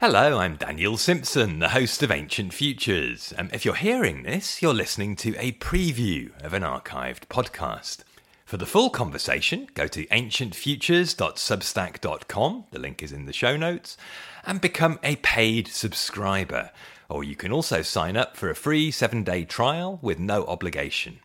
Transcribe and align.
Hello, 0.00 0.38
I'm 0.38 0.54
Daniel 0.54 0.96
Simpson, 0.96 1.58
the 1.58 1.70
host 1.70 2.04
of 2.04 2.12
Ancient 2.12 2.54
Futures. 2.54 3.34
Um, 3.36 3.50
if 3.52 3.64
you're 3.64 3.74
hearing 3.74 4.22
this, 4.22 4.62
you're 4.62 4.72
listening 4.72 5.16
to 5.16 5.34
a 5.36 5.50
preview 5.50 6.30
of 6.40 6.54
an 6.54 6.62
archived 6.62 7.26
podcast. 7.26 8.04
For 8.44 8.58
the 8.58 8.64
full 8.64 8.90
conversation, 8.90 9.66
go 9.74 9.88
to 9.88 10.06
ancientfutures.substack.com, 10.06 12.64
the 12.70 12.78
link 12.78 13.02
is 13.02 13.10
in 13.10 13.26
the 13.26 13.32
show 13.32 13.56
notes, 13.56 13.96
and 14.46 14.60
become 14.60 15.00
a 15.02 15.16
paid 15.16 15.66
subscriber. 15.66 16.70
Or 17.08 17.24
you 17.24 17.34
can 17.34 17.50
also 17.50 17.82
sign 17.82 18.16
up 18.16 18.36
for 18.36 18.50
a 18.50 18.54
free 18.54 18.92
seven 18.92 19.24
day 19.24 19.42
trial 19.42 19.98
with 20.00 20.20
no 20.20 20.44
obligation. 20.44 21.18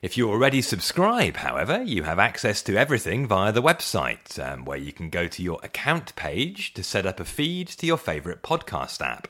If 0.00 0.16
you 0.16 0.30
already 0.30 0.62
subscribe, 0.62 1.38
however, 1.38 1.82
you 1.82 2.04
have 2.04 2.20
access 2.20 2.62
to 2.62 2.76
everything 2.76 3.26
via 3.26 3.50
the 3.50 3.60
website, 3.60 4.38
um, 4.38 4.64
where 4.64 4.78
you 4.78 4.92
can 4.92 5.10
go 5.10 5.26
to 5.26 5.42
your 5.42 5.58
account 5.64 6.14
page 6.14 6.72
to 6.74 6.84
set 6.84 7.04
up 7.04 7.18
a 7.18 7.24
feed 7.24 7.66
to 7.66 7.84
your 7.84 7.96
favourite 7.96 8.42
podcast 8.42 9.04
app. 9.04 9.26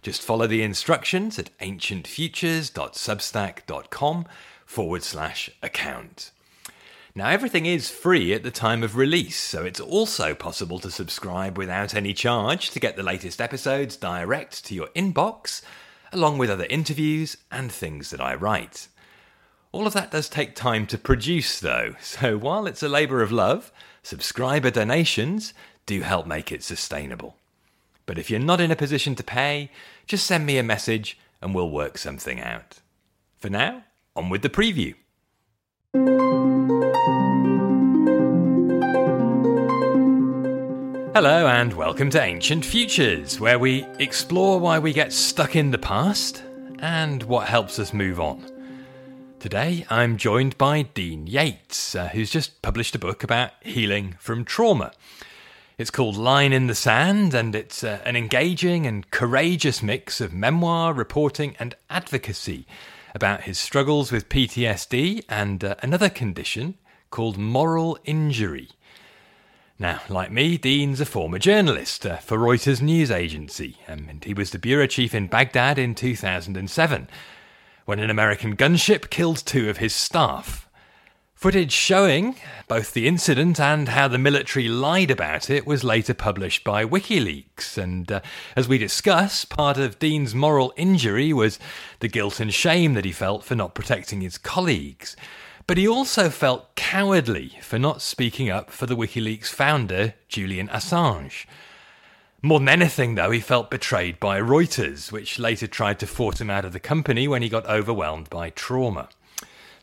Just 0.00 0.22
follow 0.22 0.46
the 0.46 0.62
instructions 0.62 1.40
at 1.40 1.50
ancientfutures.substack.com 1.58 4.26
forward 4.64 5.02
slash 5.02 5.50
account. 5.60 6.30
Now, 7.16 7.28
everything 7.28 7.66
is 7.66 7.90
free 7.90 8.32
at 8.32 8.44
the 8.44 8.52
time 8.52 8.84
of 8.84 8.94
release, 8.94 9.36
so 9.36 9.64
it's 9.64 9.80
also 9.80 10.36
possible 10.36 10.78
to 10.78 10.92
subscribe 10.92 11.58
without 11.58 11.96
any 11.96 12.14
charge 12.14 12.70
to 12.70 12.78
get 12.78 12.94
the 12.94 13.02
latest 13.02 13.40
episodes 13.40 13.96
direct 13.96 14.64
to 14.66 14.74
your 14.74 14.86
inbox, 14.94 15.62
along 16.12 16.38
with 16.38 16.48
other 16.48 16.68
interviews 16.70 17.38
and 17.50 17.72
things 17.72 18.10
that 18.10 18.20
I 18.20 18.36
write. 18.36 18.86
All 19.72 19.86
of 19.86 19.94
that 19.94 20.10
does 20.10 20.28
take 20.28 20.54
time 20.54 20.86
to 20.88 20.98
produce, 20.98 21.58
though, 21.58 21.94
so 21.98 22.36
while 22.36 22.66
it's 22.66 22.82
a 22.82 22.90
labour 22.90 23.22
of 23.22 23.32
love, 23.32 23.72
subscriber 24.02 24.70
donations 24.70 25.54
do 25.86 26.02
help 26.02 26.26
make 26.26 26.52
it 26.52 26.62
sustainable. 26.62 27.36
But 28.04 28.18
if 28.18 28.28
you're 28.28 28.38
not 28.38 28.60
in 28.60 28.70
a 28.70 28.76
position 28.76 29.14
to 29.14 29.24
pay, 29.24 29.70
just 30.06 30.26
send 30.26 30.44
me 30.44 30.58
a 30.58 30.62
message 30.62 31.18
and 31.40 31.54
we'll 31.54 31.70
work 31.70 31.96
something 31.96 32.38
out. 32.38 32.80
For 33.38 33.48
now, 33.48 33.84
on 34.14 34.28
with 34.28 34.42
the 34.42 34.50
preview. 34.50 34.94
Hello, 41.14 41.46
and 41.46 41.72
welcome 41.72 42.10
to 42.10 42.20
Ancient 42.20 42.66
Futures, 42.66 43.40
where 43.40 43.58
we 43.58 43.86
explore 43.98 44.60
why 44.60 44.78
we 44.78 44.92
get 44.92 45.14
stuck 45.14 45.56
in 45.56 45.70
the 45.70 45.78
past 45.78 46.42
and 46.80 47.22
what 47.22 47.48
helps 47.48 47.78
us 47.78 47.94
move 47.94 48.20
on. 48.20 48.51
Today, 49.42 49.84
I'm 49.90 50.18
joined 50.18 50.56
by 50.56 50.82
Dean 50.82 51.26
Yates, 51.26 51.96
uh, 51.96 52.10
who's 52.10 52.30
just 52.30 52.62
published 52.62 52.94
a 52.94 52.98
book 53.00 53.24
about 53.24 53.50
healing 53.60 54.14
from 54.20 54.44
trauma. 54.44 54.92
It's 55.76 55.90
called 55.90 56.16
Line 56.16 56.52
in 56.52 56.68
the 56.68 56.76
Sand, 56.76 57.34
and 57.34 57.52
it's 57.56 57.82
uh, 57.82 58.00
an 58.04 58.14
engaging 58.14 58.86
and 58.86 59.10
courageous 59.10 59.82
mix 59.82 60.20
of 60.20 60.32
memoir, 60.32 60.94
reporting, 60.94 61.56
and 61.58 61.74
advocacy 61.90 62.68
about 63.16 63.40
his 63.40 63.58
struggles 63.58 64.12
with 64.12 64.28
PTSD 64.28 65.24
and 65.28 65.64
uh, 65.64 65.74
another 65.82 66.08
condition 66.08 66.76
called 67.10 67.36
moral 67.36 67.98
injury. 68.04 68.68
Now, 69.76 70.02
like 70.08 70.30
me, 70.30 70.56
Dean's 70.56 71.00
a 71.00 71.04
former 71.04 71.40
journalist 71.40 72.06
uh, 72.06 72.18
for 72.18 72.38
Reuters 72.38 72.80
news 72.80 73.10
agency, 73.10 73.78
um, 73.88 74.06
and 74.08 74.22
he 74.22 74.34
was 74.34 74.52
the 74.52 74.60
bureau 74.60 74.86
chief 74.86 75.12
in 75.16 75.26
Baghdad 75.26 75.80
in 75.80 75.96
2007 75.96 77.08
when 77.84 77.98
an 77.98 78.10
American 78.10 78.56
gunship 78.56 79.10
killed 79.10 79.38
two 79.38 79.68
of 79.68 79.78
his 79.78 79.94
staff. 79.94 80.68
Footage 81.42 81.72
showing 81.72 82.36
both 82.68 82.92
the 82.92 83.08
incident 83.08 83.58
and 83.58 83.88
how 83.88 84.06
the 84.06 84.16
military 84.16 84.68
lied 84.68 85.10
about 85.10 85.50
it 85.50 85.66
was 85.66 85.82
later 85.82 86.14
published 86.14 86.62
by 86.62 86.84
WikiLeaks. 86.84 87.76
And 87.76 88.12
uh, 88.12 88.20
as 88.54 88.68
we 88.68 88.78
discuss, 88.78 89.44
part 89.44 89.76
of 89.76 89.98
Dean's 89.98 90.36
moral 90.36 90.72
injury 90.76 91.32
was 91.32 91.58
the 91.98 92.06
guilt 92.06 92.38
and 92.38 92.54
shame 92.54 92.94
that 92.94 93.04
he 93.04 93.10
felt 93.10 93.42
for 93.42 93.56
not 93.56 93.74
protecting 93.74 94.20
his 94.20 94.38
colleagues. 94.38 95.16
But 95.66 95.78
he 95.78 95.88
also 95.88 96.30
felt 96.30 96.76
cowardly 96.76 97.58
for 97.60 97.76
not 97.76 98.02
speaking 98.02 98.48
up 98.48 98.70
for 98.70 98.86
the 98.86 98.96
WikiLeaks 98.96 99.48
founder, 99.48 100.14
Julian 100.28 100.68
Assange. 100.68 101.46
More 102.44 102.58
than 102.58 102.68
anything, 102.68 103.14
though, 103.14 103.30
he 103.30 103.38
felt 103.38 103.70
betrayed 103.70 104.18
by 104.18 104.40
Reuters, 104.40 105.12
which 105.12 105.38
later 105.38 105.68
tried 105.68 106.00
to 106.00 106.08
force 106.08 106.40
him 106.40 106.50
out 106.50 106.64
of 106.64 106.72
the 106.72 106.80
company 106.80 107.28
when 107.28 107.40
he 107.40 107.48
got 107.48 107.64
overwhelmed 107.66 108.28
by 108.30 108.50
trauma. 108.50 109.08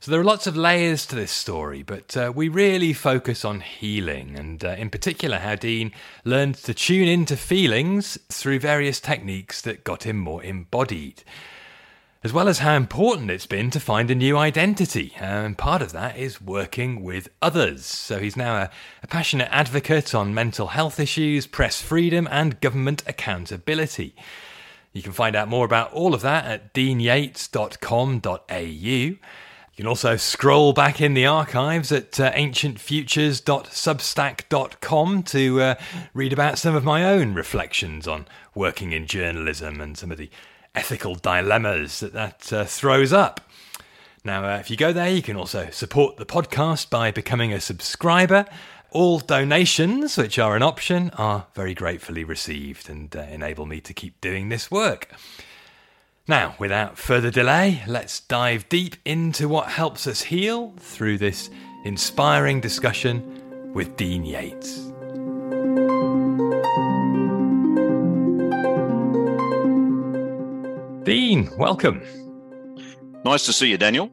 So 0.01 0.11
there 0.11 0.19
are 0.19 0.25
lots 0.25 0.45
of 0.45 0.57
layers 0.57 1.05
to 1.05 1.15
this 1.15 1.31
story, 1.31 1.83
but 1.83 2.17
uh, 2.17 2.33
we 2.35 2.49
really 2.49 2.91
focus 2.91 3.45
on 3.45 3.61
healing, 3.61 4.37
and 4.37 4.61
uh, 4.65 4.71
in 4.71 4.89
particular, 4.89 5.37
how 5.37 5.55
Dean 5.55 5.93
learned 6.25 6.55
to 6.55 6.73
tune 6.73 7.07
into 7.07 7.37
feelings 7.37 8.17
through 8.27 8.59
various 8.59 8.99
techniques 8.99 9.61
that 9.61 9.85
got 9.85 10.03
him 10.03 10.17
more 10.17 10.43
embodied 10.43 11.23
as 12.21 12.33
well 12.33 12.49
as 12.49 12.59
how 12.59 12.75
important 12.75 13.31
it's 13.31 13.45
been 13.45 13.69
to 13.71 13.79
find 13.79 14.11
a 14.11 14.15
new 14.15 14.37
identity. 14.37 15.13
And 15.19 15.57
part 15.57 15.81
of 15.81 15.93
that 15.93 16.17
is 16.17 16.41
working 16.41 17.01
with 17.01 17.29
others. 17.41 17.85
So 17.85 18.19
he's 18.19 18.35
now 18.35 18.57
a, 18.57 18.69
a, 19.01 19.07
passionate 19.07 19.47
advocate 19.51 20.13
on 20.13 20.33
mental 20.33 20.67
health 20.67 20.99
issues, 20.99 21.47
press 21.47 21.81
freedom, 21.81 22.27
and 22.29 22.59
government 22.59 23.03
accountability. 23.07 24.13
You 24.91 25.01
can 25.01 25.13
find 25.13 25.33
out 25.35 25.47
more 25.47 25.65
about 25.65 25.93
all 25.93 26.13
of 26.13 26.19
that 26.21 26.45
at 26.45 26.73
deanyates.com.au. 26.73 28.57
You 28.57 29.17
can 29.77 29.87
also 29.87 30.17
scroll 30.17 30.73
back 30.73 30.99
in 30.99 31.13
the 31.13 31.25
archives 31.25 31.89
at 31.93 32.19
uh, 32.19 32.33
ancientfutures.substack.com 32.33 35.23
to 35.23 35.61
uh, 35.61 35.75
read 36.13 36.33
about 36.33 36.57
some 36.57 36.75
of 36.75 36.83
my 36.83 37.05
own 37.05 37.33
reflections 37.33 38.09
on 38.09 38.27
working 38.53 38.91
in 38.91 39.07
journalism 39.07 39.79
and 39.79 39.97
some 39.97 40.11
of 40.11 40.17
the 40.17 40.29
ethical 40.75 41.15
dilemmas 41.15 41.99
that 41.99 42.13
that 42.13 42.53
uh, 42.53 42.65
throws 42.65 43.13
up. 43.13 43.41
Now, 44.23 44.43
uh, 44.43 44.57
if 44.57 44.69
you 44.69 44.77
go 44.77 44.91
there, 44.91 45.09
you 45.09 45.21
can 45.21 45.37
also 45.37 45.69
support 45.71 46.17
the 46.17 46.25
podcast 46.25 46.89
by 46.89 47.11
becoming 47.11 47.53
a 47.53 47.61
subscriber. 47.61 48.45
All 48.91 49.19
donations, 49.19 50.17
which 50.17 50.37
are 50.39 50.55
an 50.55 50.63
option, 50.63 51.11
are 51.11 51.47
very 51.53 51.73
gratefully 51.73 52.23
received 52.23 52.89
and 52.89 53.15
uh, 53.15 53.21
enable 53.21 53.65
me 53.65 53.79
to 53.81 53.93
keep 53.93 54.19
doing 54.19 54.49
this 54.49 54.69
work. 54.69 55.09
Now, 56.27 56.55
without 56.59 56.97
further 56.97 57.31
delay, 57.31 57.81
let's 57.87 58.19
dive 58.19 58.67
deep 58.69 58.97
into 59.05 59.47
what 59.47 59.69
helps 59.69 60.05
us 60.05 60.21
heal 60.21 60.73
through 60.77 61.17
this 61.17 61.49
inspiring 61.85 62.61
discussion 62.61 63.73
with 63.73 63.95
Dean 63.95 64.25
Yates. 64.25 64.88
Dean, 71.39 71.57
welcome. 71.57 72.01
Nice 73.23 73.45
to 73.45 73.53
see 73.53 73.69
you, 73.69 73.77
Daniel. 73.77 74.11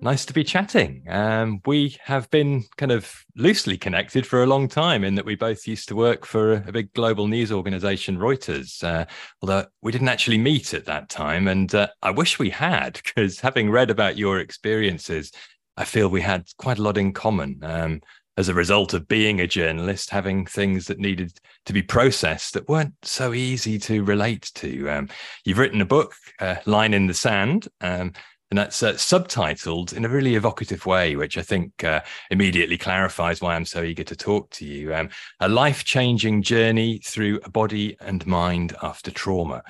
Nice 0.00 0.24
to 0.24 0.32
be 0.32 0.42
chatting. 0.42 1.04
Um, 1.08 1.60
we 1.66 1.96
have 2.02 2.28
been 2.30 2.64
kind 2.76 2.90
of 2.90 3.24
loosely 3.36 3.78
connected 3.78 4.26
for 4.26 4.42
a 4.42 4.46
long 4.46 4.66
time 4.66 5.04
in 5.04 5.14
that 5.14 5.24
we 5.24 5.36
both 5.36 5.68
used 5.68 5.86
to 5.88 5.96
work 5.96 6.26
for 6.26 6.54
a, 6.54 6.72
big 6.72 6.92
global 6.94 7.28
news 7.28 7.52
organization, 7.52 8.18
Reuters, 8.18 8.82
uh, 8.82 9.06
although 9.40 9.66
we 9.82 9.92
didn't 9.92 10.08
actually 10.08 10.38
meet 10.38 10.74
at 10.74 10.86
that 10.86 11.08
time. 11.08 11.46
And 11.46 11.72
uh, 11.74 11.88
I 12.02 12.10
wish 12.10 12.40
we 12.40 12.50
had, 12.50 13.00
because 13.04 13.38
having 13.38 13.70
read 13.70 13.90
about 13.90 14.18
your 14.18 14.40
experiences, 14.40 15.30
I 15.76 15.84
feel 15.84 16.08
we 16.08 16.22
had 16.22 16.48
quite 16.56 16.78
a 16.78 16.82
lot 16.82 16.98
in 16.98 17.12
common. 17.12 17.60
Um, 17.62 18.00
as 18.38 18.48
a 18.48 18.54
result 18.54 18.94
of 18.94 19.08
being 19.08 19.40
a 19.40 19.48
journalist, 19.48 20.10
having 20.10 20.46
things 20.46 20.86
that 20.86 21.00
needed 21.00 21.32
to 21.66 21.72
be 21.72 21.82
processed 21.82 22.54
that 22.54 22.68
weren't 22.68 22.94
so 23.02 23.34
easy 23.34 23.80
to 23.80 24.04
relate 24.04 24.52
to. 24.54 24.88
Um, 24.88 25.08
you've 25.44 25.58
written 25.58 25.80
a 25.80 25.84
book, 25.84 26.14
uh, 26.38 26.54
Line 26.64 26.94
in 26.94 27.08
the 27.08 27.14
Sand, 27.14 27.66
um, 27.80 28.12
and 28.50 28.56
that's 28.56 28.80
uh, 28.80 28.92
subtitled 28.92 29.92
in 29.92 30.04
a 30.04 30.08
really 30.08 30.36
evocative 30.36 30.86
way, 30.86 31.16
which 31.16 31.36
I 31.36 31.42
think 31.42 31.82
uh, 31.82 32.00
immediately 32.30 32.78
clarifies 32.78 33.40
why 33.40 33.56
I'm 33.56 33.64
so 33.64 33.82
eager 33.82 34.04
to 34.04 34.14
talk 34.14 34.50
to 34.50 34.64
you. 34.64 34.94
Um, 34.94 35.10
a 35.40 35.48
life 35.48 35.82
changing 35.82 36.42
journey 36.42 37.00
through 37.04 37.40
a 37.42 37.50
body 37.50 37.96
and 38.00 38.24
mind 38.24 38.76
after 38.84 39.10
trauma. 39.10 39.64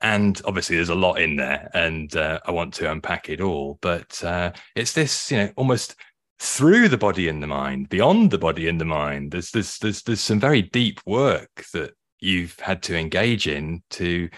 And 0.00 0.40
obviously, 0.46 0.76
there's 0.76 0.88
a 0.88 0.94
lot 0.94 1.20
in 1.20 1.36
there, 1.36 1.70
and 1.74 2.14
uh, 2.16 2.40
I 2.46 2.52
want 2.52 2.72
to 2.74 2.90
unpack 2.90 3.28
it 3.28 3.42
all. 3.42 3.78
But 3.82 4.24
uh, 4.24 4.52
it's 4.74 4.94
this, 4.94 5.30
you 5.30 5.36
know, 5.36 5.52
almost 5.56 5.94
through 6.38 6.88
the 6.88 6.98
body 6.98 7.28
and 7.28 7.42
the 7.42 7.46
mind, 7.46 7.88
beyond 7.88 8.30
the 8.30 8.38
body 8.38 8.68
and 8.68 8.80
the 8.80 8.84
mind. 8.84 9.32
There's 9.32 9.50
there's 9.50 9.78
there's 9.78 10.02
there's 10.02 10.20
some 10.20 10.40
very 10.40 10.62
deep 10.62 11.00
work 11.06 11.64
that 11.72 11.92
you've 12.20 12.58
had 12.60 12.82
to 12.84 12.96
engage 12.96 13.46
in 13.46 13.82
to 13.90 14.28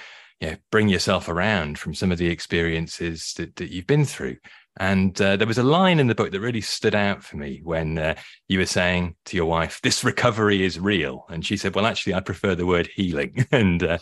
you 0.41 0.51
know, 0.51 0.57
bring 0.71 0.89
yourself 0.89 1.29
around 1.29 1.79
from 1.79 1.95
some 1.95 2.13
of 2.13 2.19
the 2.19 2.29
experiences 2.29 3.35
that, 3.37 3.57
that 3.57 3.71
you've 3.71 3.87
been 3.87 4.05
through. 4.05 4.37
And 4.81 5.21
uh, 5.21 5.37
there 5.37 5.47
was 5.47 5.59
a 5.59 5.65
line 5.65 5.99
in 5.99 6.07
the 6.07 6.15
book 6.15 6.31
that 6.31 6.41
really 6.41 6.61
stood 6.61 6.95
out 6.95 7.25
for 7.25 7.37
me 7.37 7.61
when 7.65 7.99
uh, 7.99 8.15
you 8.47 8.61
were 8.61 8.67
saying 8.67 9.17
to 9.25 9.37
your 9.37 9.47
wife, 9.47 9.81
"This 9.83 10.05
recovery 10.05 10.63
is 10.63 10.79
real," 10.79 11.27
and 11.29 11.45
she 11.45 11.57
said, 11.57 11.75
"Well, 11.75 11.87
actually, 11.87 12.15
I 12.15 12.21
prefer 12.21 12.55
the 12.55 12.67
word 12.67 12.89
healing." 12.95 13.47
and 13.53 13.83
uh, 13.83 13.99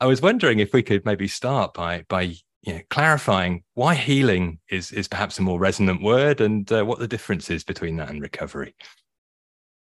I 0.00 0.06
was 0.06 0.20
wondering 0.20 0.58
if 0.58 0.72
we 0.72 0.82
could 0.82 1.04
maybe 1.04 1.28
start 1.28 1.72
by 1.72 2.04
by 2.08 2.34
you 2.68 2.74
know, 2.74 2.80
clarifying 2.90 3.62
why 3.74 3.94
healing 3.94 4.58
is 4.68 4.92
is 4.92 5.08
perhaps 5.08 5.38
a 5.38 5.42
more 5.42 5.58
resonant 5.58 6.02
word 6.02 6.42
and 6.42 6.70
uh, 6.70 6.84
what 6.84 6.98
the 6.98 7.08
difference 7.08 7.48
is 7.48 7.64
between 7.64 7.96
that 7.96 8.10
and 8.10 8.20
recovery. 8.20 8.74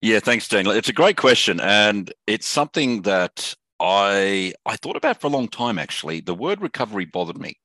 Yeah, 0.02 0.20
thanks, 0.20 0.48
Daniel. 0.48 0.74
It's 0.74 0.88
a 0.88 0.94
great 0.94 1.18
question, 1.18 1.60
and 1.60 2.14
it's 2.28 2.48
something 2.48 3.02
that 3.02 3.54
I 3.82 4.54
I 4.66 4.78
thought 4.78 4.96
about 4.96 5.20
for 5.20 5.28
a 5.28 5.32
long 5.32 5.50
time 5.50 5.78
actually. 5.78 6.22
The 6.22 6.34
word 6.34 6.62
recovery 6.62 7.04
bothered 7.04 7.38
me 7.38 7.60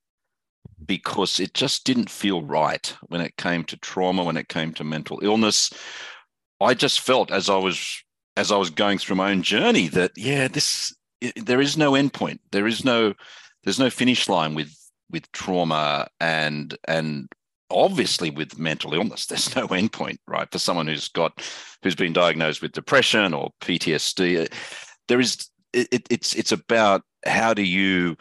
because 0.84 1.38
it 1.38 1.54
just 1.54 1.84
didn't 1.84 2.10
feel 2.10 2.42
right 2.42 2.92
when 3.02 3.20
it 3.20 3.36
came 3.36 3.62
to 3.66 3.76
trauma, 3.76 4.25
when 4.25 4.36
it 4.36 4.48
came 4.48 4.72
to 4.72 4.82
mental 4.82 5.20
illness. 5.22 5.72
I 6.60 6.75
just 6.75 6.98
felt 6.98 7.30
as 7.30 7.48
I 7.48 7.58
was 7.58 8.02
as 8.36 8.50
I 8.50 8.56
was 8.56 8.70
going 8.70 8.98
through 8.98 9.16
my 9.16 9.30
own 9.30 9.44
journey 9.44 9.86
that 9.86 10.10
yeah, 10.16 10.48
this 10.48 10.92
there 11.36 11.60
is 11.60 11.76
no 11.76 11.92
endpoint. 11.92 12.40
There 12.50 12.66
is 12.66 12.84
no 12.84 13.14
there's 13.62 13.78
no 13.78 13.88
finish 13.88 14.28
line 14.28 14.56
with 14.56 14.81
with 15.12 15.31
trauma 15.32 16.09
and 16.20 16.76
and 16.88 17.29
obviously 17.70 18.31
with 18.31 18.59
mental 18.59 18.94
illness. 18.94 19.26
There's 19.29 19.55
no 19.55 19.69
endpoint 19.69 20.19
right? 20.26 20.50
For 20.50 20.59
someone 20.59 20.87
who's 20.87 21.09
got 21.09 21.41
who's 21.82 21.94
been 21.94 22.12
diagnosed 22.12 22.62
with 22.62 22.73
depression 22.73 23.35
or 23.35 23.50
ptsd 23.61 24.49
there 25.09 25.20
is 25.20 25.49
it, 25.73 26.06
it's 26.11 26.35
it's 26.35 26.53
about 26.53 27.03
how 27.25 27.55
do 27.55 27.62
you 27.62 28.17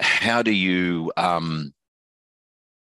how 0.00 0.42
do 0.42 0.52
you 0.52 1.12
um 1.16 1.72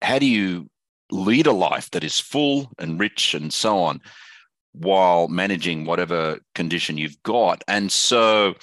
how 0.01 0.19
do 0.19 0.25
you 0.25 0.67
lead 1.11 1.45
a 1.45 1.51
life 1.51 1.89
that 1.91 2.03
is 2.03 2.19
full 2.19 2.71
and 2.79 2.99
rich 2.99 3.33
and 3.33 3.53
so 3.53 3.77
on 3.77 4.01
while 4.73 5.27
managing 5.27 5.85
whatever 5.85 6.39
condition 6.55 6.97
you've 6.97 7.21
got? 7.23 7.63
And 7.67 7.91
so 7.91 8.55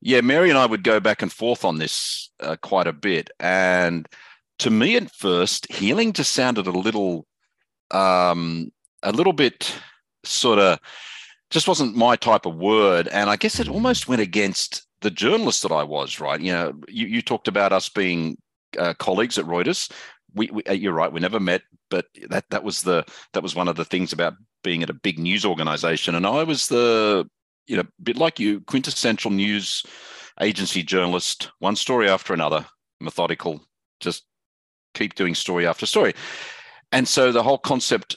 yeah 0.00 0.20
mary 0.20 0.48
and 0.48 0.58
i 0.58 0.66
would 0.66 0.84
go 0.84 1.00
back 1.00 1.22
and 1.22 1.32
forth 1.32 1.64
on 1.64 1.78
this 1.78 2.28
uh, 2.40 2.56
quite 2.56 2.86
a 2.86 2.92
bit. 2.92 3.30
And 3.40 4.08
to 4.58 4.70
me 4.70 4.96
at 4.96 5.10
first 5.12 5.70
healing 5.72 6.12
just 6.12 6.32
sounded 6.32 6.66
a 6.66 6.70
little 6.70 7.26
um 7.90 8.70
a 9.02 9.12
little 9.12 9.32
bit 9.32 9.74
sort 10.24 10.58
of 10.58 10.78
just 11.50 11.68
wasn't 11.68 11.96
my 11.96 12.16
type 12.16 12.46
of 12.46 12.56
word. 12.56 13.08
And 13.08 13.30
i 13.30 13.36
guess 13.36 13.60
it 13.60 13.68
almost 13.68 14.08
went 14.08 14.22
against 14.22 14.86
the 15.00 15.10
journalist 15.10 15.62
that 15.62 15.72
i 15.72 15.82
was 15.82 16.20
right? 16.20 16.40
You 16.40 16.52
know 16.52 16.72
you, 16.88 17.06
you 17.06 17.22
talked 17.22 17.48
about 17.48 17.72
us 17.72 17.88
being 17.88 18.38
uh, 18.78 18.94
colleagues 18.94 19.38
at 19.38 19.46
reuters. 19.46 19.90
We, 20.34 20.50
we, 20.52 20.62
uh, 20.64 20.72
you're 20.72 20.92
right 20.92 21.12
we 21.12 21.20
never 21.20 21.40
met 21.40 21.62
but 21.90 22.06
that 22.28 22.44
that 22.50 22.64
was 22.64 22.82
the 22.82 23.04
that 23.32 23.42
was 23.42 23.54
one 23.54 23.68
of 23.68 23.76
the 23.76 23.84
things 23.84 24.12
about 24.12 24.34
being 24.62 24.82
at 24.82 24.90
a 24.90 24.94
big 24.94 25.18
news 25.18 25.44
organization. 25.44 26.14
And 26.14 26.26
i 26.26 26.42
was 26.42 26.66
the 26.68 27.28
you 27.68 27.76
know 27.76 27.82
a 27.82 28.02
bit 28.02 28.16
like 28.16 28.40
you 28.40 28.60
quintessential 28.62 29.30
news 29.30 29.84
agency 30.40 30.82
journalist 30.82 31.50
one 31.58 31.76
story 31.76 32.08
after 32.08 32.34
another 32.34 32.66
methodical 33.00 33.60
just 34.00 34.24
keep 34.94 35.14
doing 35.14 35.34
story 35.34 35.66
after 35.66 35.86
story 35.86 36.14
and 36.92 37.06
so 37.06 37.30
the 37.30 37.42
whole 37.42 37.58
concept 37.58 38.16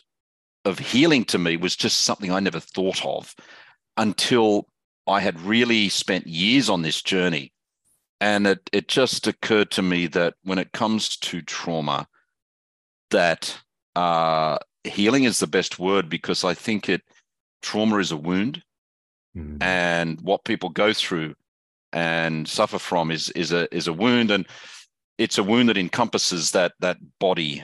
of 0.66 0.80
healing 0.80 1.26
to 1.26 1.38
me 1.38 1.58
was 1.58 1.76
just 1.76 2.02
something 2.02 2.32
i 2.32 2.40
never 2.40 2.60
thought 2.60 3.06
of 3.06 3.36
until 3.98 4.68
i 5.08 5.20
had 5.20 5.40
really 5.42 5.90
spent 5.90 6.26
years 6.26 6.70
on 6.70 6.82
this 6.82 7.02
journey 7.02 7.52
and 8.20 8.46
it, 8.46 8.70
it 8.72 8.88
just 8.88 9.26
occurred 9.28 9.72
to 9.72 9.82
me 9.82 10.08
that 10.08 10.36
when 10.44 10.60
it 10.60 10.72
comes 10.72 11.18
to 11.18 11.42
trauma 11.42 12.08
that 13.10 13.60
uh, 13.96 14.58
healing 14.84 15.26
is 15.26 15.40
the 15.40 15.48
best 15.48 15.80
word 15.80 16.08
because 16.08 16.44
i 16.44 16.54
think 16.54 16.88
it 16.88 17.02
trauma 17.62 17.98
is 17.98 18.12
a 18.12 18.18
wound. 18.18 18.64
And 20.02 20.20
what 20.22 20.44
people 20.44 20.70
go 20.70 20.94
through 20.94 21.36
and 21.94 22.48
suffer 22.48 22.80
from 22.80 23.12
is 23.12 23.30
is 23.32 23.52
a 23.52 23.74
is 23.76 23.88
a 23.88 23.94
wound. 23.94 24.32
And 24.32 24.48
it's 25.18 25.38
a 25.38 25.44
wound 25.44 25.70
that 25.70 25.78
encompasses 25.78 26.52
that 26.52 26.74
that 26.80 26.98
body 27.20 27.64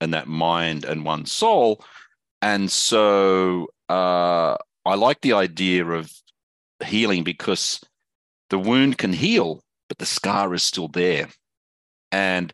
and 0.00 0.12
that 0.14 0.28
mind 0.28 0.84
and 0.84 1.04
one 1.04 1.26
soul. 1.26 1.84
And 2.42 2.70
so 2.70 3.68
uh, 3.88 4.56
i 4.86 4.94
like 4.94 5.20
the 5.20 5.34
idea 5.34 5.84
of 5.84 6.10
healing 6.84 7.22
because 7.24 7.80
the 8.48 8.58
wound 8.58 8.96
can 8.96 9.12
heal 9.12 9.62
but 9.90 9.98
the 9.98 10.06
scar 10.06 10.54
is 10.54 10.62
still 10.62 10.88
there. 10.88 11.28
And 12.12 12.52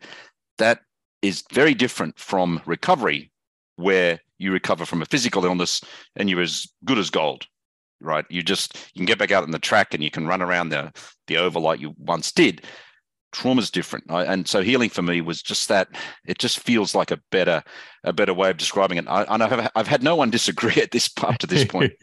that 0.56 0.80
is 1.20 1.44
very 1.52 1.74
different 1.74 2.18
from 2.18 2.62
recovery, 2.64 3.30
where 3.76 4.20
you 4.38 4.52
recover 4.52 4.86
from 4.86 5.02
a 5.02 5.06
physical 5.06 5.44
illness 5.44 5.82
and 6.16 6.30
you're 6.30 6.40
as 6.40 6.66
good 6.86 6.98
as 6.98 7.10
gold, 7.10 7.46
right? 8.00 8.24
You 8.28 8.42
just 8.42 8.76
you 8.94 9.00
can 9.00 9.06
get 9.06 9.18
back 9.18 9.30
out 9.30 9.42
on 9.42 9.50
the 9.50 9.58
track 9.58 9.94
and 9.94 10.02
you 10.02 10.10
can 10.10 10.26
run 10.26 10.42
around 10.42 10.70
the 10.70 10.92
the 11.26 11.36
oval 11.36 11.62
like 11.62 11.80
you 11.80 11.94
once 11.98 12.32
did. 12.32 12.64
Trauma 13.32 13.60
is 13.60 13.70
different, 13.70 14.04
and 14.08 14.48
so 14.48 14.62
healing 14.62 14.88
for 14.88 15.02
me 15.02 15.20
was 15.20 15.42
just 15.42 15.68
that. 15.68 15.88
It 16.26 16.38
just 16.38 16.60
feels 16.60 16.94
like 16.94 17.10
a 17.10 17.20
better 17.30 17.62
a 18.04 18.12
better 18.12 18.32
way 18.32 18.50
of 18.50 18.56
describing 18.56 18.98
it. 18.98 19.06
I, 19.08 19.24
and 19.24 19.42
I've 19.42 19.70
I've 19.74 19.88
had 19.88 20.02
no 20.02 20.16
one 20.16 20.30
disagree 20.38 20.80
at 20.80 20.92
this 20.92 21.10
up 21.22 21.38
to 21.38 21.46
this 21.46 21.64
point. 21.64 21.92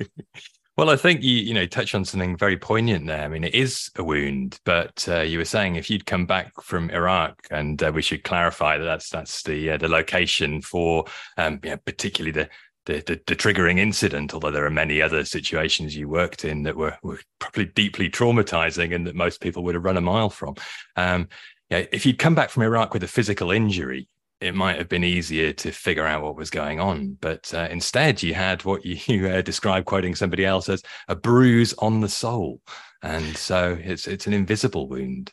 Well, 0.75 0.89
I 0.89 0.95
think 0.95 1.21
you 1.21 1.35
you 1.35 1.53
know 1.53 1.67
touch 1.67 1.93
on 1.93 2.03
something 2.03 2.35
very 2.35 2.57
poignant 2.57 3.05
there. 3.05 3.23
I 3.23 3.27
mean, 3.27 3.43
it 3.43 3.53
is 3.53 3.91
a 3.95 4.03
wound, 4.03 4.59
but 4.65 5.05
uh, 5.07 5.21
you 5.21 5.37
were 5.37 5.45
saying 5.45 5.75
if 5.75 5.87
you'd 5.87 6.07
come 6.07 6.25
back 6.25 6.51
from 6.63 6.89
Iraq, 6.89 7.45
and 7.51 7.81
uh, 7.83 7.91
we 7.93 8.01
should 8.01 8.23
clarify 8.23 8.79
that 8.79 8.83
that's 8.83 9.09
that's 9.09 9.43
the 9.43 9.71
uh, 9.71 9.77
the 9.77 9.87
location 9.87 10.63
for 10.63 11.05
um, 11.37 11.59
yeah, 11.63 11.75
particularly 11.75 12.31
the, 12.31 12.49
the, 12.85 13.03
the 13.05 13.21
the 13.27 13.35
triggering 13.35 13.79
incident. 13.79 14.33
Although 14.33 14.51
there 14.51 14.65
are 14.65 14.71
many 14.71 15.01
other 15.01 15.25
situations 15.25 15.95
you 15.95 16.07
worked 16.07 16.45
in 16.45 16.63
that 16.63 16.75
were 16.75 16.97
were 17.03 17.19
probably 17.39 17.65
deeply 17.65 18.09
traumatizing 18.09 18.93
and 18.93 19.07
that 19.07 19.15
most 19.15 19.41
people 19.41 19.63
would 19.63 19.75
have 19.75 19.85
run 19.85 19.97
a 19.97 20.01
mile 20.01 20.29
from. 20.29 20.55
Um, 20.95 21.27
yeah, 21.69 21.85
if 21.91 22.05
you'd 22.05 22.19
come 22.19 22.35
back 22.35 22.49
from 22.49 22.63
Iraq 22.63 22.93
with 22.93 23.03
a 23.03 23.07
physical 23.07 23.51
injury, 23.51 24.07
it 24.43 24.53
might 24.53 24.77
have 24.77 24.89
been 24.89 25.03
easier 25.03 25.53
to 25.53 25.71
figure 25.71 26.05
out 26.05 26.21
what 26.21 26.35
was 26.35 26.49
going 26.49 26.79
on. 26.79 27.17
But 27.21 27.53
uh, 27.53 27.67
instead, 27.71 28.21
you 28.21 28.33
had 28.33 28.63
what 28.65 28.85
you, 28.85 28.97
you 29.07 29.27
uh, 29.27 29.41
described, 29.41 29.85
quoting 29.85 30.15
somebody 30.15 30.45
else, 30.45 30.69
as 30.69 30.83
a 31.07 31.15
bruise 31.15 31.73
on 31.79 32.01
the 32.01 32.09
soul, 32.09 32.61
and 33.01 33.35
so 33.37 33.77
it's 33.81 34.07
it's 34.07 34.27
an 34.27 34.33
invisible 34.33 34.87
wound. 34.87 35.31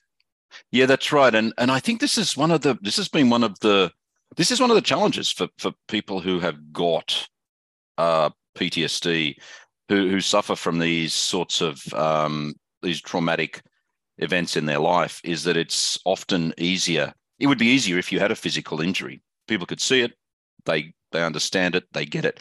Yeah, 0.71 0.87
that's 0.87 1.13
right, 1.13 1.35
and 1.35 1.53
and 1.59 1.71
I 1.71 1.81
think 1.81 2.01
this 2.01 2.17
is 2.17 2.37
one 2.37 2.51
of 2.51 2.63
the 2.63 2.79
this 2.81 2.97
has 2.97 3.09
been 3.09 3.31
one 3.31 3.45
of 3.45 3.59
the 3.61 3.93
this 4.37 4.51
is 4.51 4.61
one 4.61 4.71
of 4.71 4.77
the 4.77 4.83
challenges 4.83 5.31
for 5.31 5.49
for 5.59 5.73
people 5.89 6.21
who 6.21 6.41
have 6.41 6.73
got 6.73 7.29
uh, 8.01 8.31
PTSD, 8.57 9.37
who 9.89 10.09
who 10.09 10.21
suffer 10.21 10.57
from 10.57 10.79
these 10.79 11.15
sorts 11.15 11.61
of 11.61 11.81
um, 11.95 12.55
these 12.83 13.01
traumatic 13.01 13.63
events 14.19 14.57
in 14.57 14.67
their 14.67 14.79
life, 14.79 15.21
is 15.25 15.45
that 15.45 15.57
it's 15.57 15.99
often 16.05 16.53
easier 16.59 17.13
it 17.41 17.47
would 17.47 17.59
be 17.59 17.67
easier 17.67 17.99
if 17.99 18.13
you 18.13 18.21
had 18.21 18.31
a 18.31 18.37
physical 18.37 18.81
injury. 18.81 19.23
People 19.49 19.67
could 19.67 19.81
see 19.81 20.03
it, 20.03 20.13
they 20.67 20.93
they 21.11 21.25
understand 21.25 21.75
it, 21.75 21.85
they 21.93 22.05
get 22.05 22.25
it. 22.25 22.41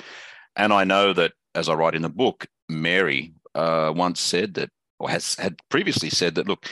And 0.56 0.72
I 0.74 0.84
know 0.84 1.14
that 1.14 1.32
as 1.56 1.70
I 1.70 1.74
write 1.74 1.96
in 1.96 2.04
the 2.04 2.10
book, 2.10 2.46
Mary 2.68 3.34
uh, 3.56 3.92
once 3.96 4.20
said 4.22 4.54
that, 4.56 4.70
or 5.00 5.10
has 5.10 5.36
had 5.36 5.60
previously 5.70 6.10
said 6.10 6.36
that, 6.36 6.48
look, 6.48 6.68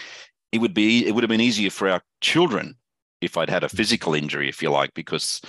it 0.52 0.60
would 0.60 0.74
be 0.74 1.08
it 1.08 1.16
would 1.16 1.24
have 1.24 1.30
been 1.30 1.42
easier 1.42 1.72
for 1.72 1.90
our 1.90 2.02
children 2.22 2.76
if 3.22 3.38
I'd 3.38 3.50
had 3.50 3.64
a 3.64 3.70
physical 3.70 4.14
injury, 4.14 4.50
if 4.50 4.62
you 4.62 4.70
like, 4.70 4.94
because 4.94 5.42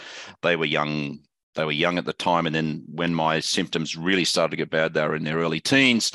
they 0.42 0.57
were 0.57 0.64
young. 0.64 1.18
They 1.55 1.64
were 1.64 1.73
young 1.73 1.99
at 1.99 2.05
the 2.05 2.12
time, 2.12 2.47
and 2.47 2.55
then 2.55 2.85
when 2.87 3.14
my 3.14 3.40
symptoms 3.40 3.97
really 3.97 4.25
started 4.25 4.50
to 4.50 4.57
get 4.57 4.71
bad, 4.71 4.95
they 4.95 5.07
were 5.07 5.17
in 5.17 5.25
their 5.25 5.38
early 5.38 5.61
teens. 5.61 6.12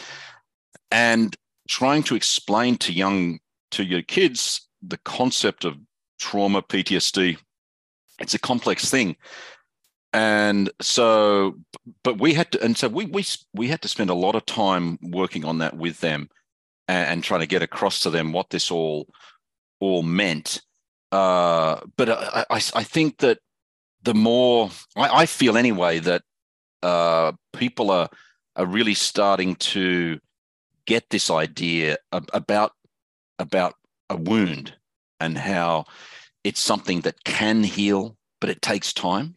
And 0.92 1.36
trying 1.68 2.04
to 2.04 2.16
explain 2.16 2.78
to 2.78 2.94
young 2.94 3.40
to 3.72 3.84
your 3.84 4.04
kids 4.04 4.68
the 4.82 4.98
concept 4.98 5.66
of 5.66 5.78
trauma, 6.20 6.62
PTSD. 6.62 7.38
It's 8.20 8.34
a 8.34 8.40
complex 8.40 8.90
thing. 8.90 9.16
And 10.14 10.70
so, 10.80 11.56
but 12.04 12.20
we 12.20 12.36
had 12.36 12.52
to, 12.52 12.64
and 12.64 12.78
so 12.78 12.88
we 12.88 13.06
we 13.06 13.26
we 13.54 13.68
had 13.68 13.82
to 13.82 13.88
spend 13.88 14.12
a 14.12 14.16
lot 14.16 14.36
of 14.36 14.46
time 14.46 15.00
working 15.02 15.44
on 15.44 15.58
that 15.58 15.76
with 15.76 16.00
them, 16.02 16.30
and, 16.88 17.08
and 17.08 17.24
trying 17.24 17.40
to 17.40 17.48
get 17.48 17.64
across 17.64 18.00
to 18.02 18.12
them 18.12 18.32
what 18.32 18.52
this 18.52 18.70
all 18.70 19.08
all 19.80 20.04
meant. 20.04 20.62
Uh, 21.12 21.80
but 21.98 22.10
I, 22.10 22.46
I, 22.50 22.62
I 22.76 22.84
think 22.84 23.18
that 23.20 23.40
the 24.04 24.14
more 24.14 24.70
I, 24.96 25.22
I 25.22 25.26
feel 25.26 25.58
anyway 25.58 26.00
that 26.00 26.24
uh, 26.82 27.32
people 27.54 27.92
are 27.92 28.10
are 28.56 28.66
really 28.66 28.94
starting 28.94 29.56
to 29.56 30.20
get 30.86 31.10
this 31.10 31.30
idea 31.32 31.98
about 32.12 32.72
about 33.40 33.76
a 34.10 34.16
wound 34.16 34.76
and 35.20 35.38
how 35.38 35.86
it's 36.44 36.60
something 36.60 37.02
that 37.02 37.24
can 37.24 37.64
heal, 37.64 38.18
but 38.42 38.50
it 38.50 38.62
takes 38.62 38.94
time. 38.94 39.36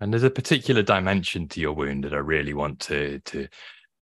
And 0.00 0.12
there's 0.12 0.24
a 0.24 0.30
particular 0.30 0.82
dimension 0.82 1.48
to 1.48 1.60
your 1.60 1.72
wound 1.72 2.04
that 2.04 2.14
I 2.14 2.18
really 2.18 2.54
want 2.54 2.80
to 2.80 3.20
to 3.20 3.48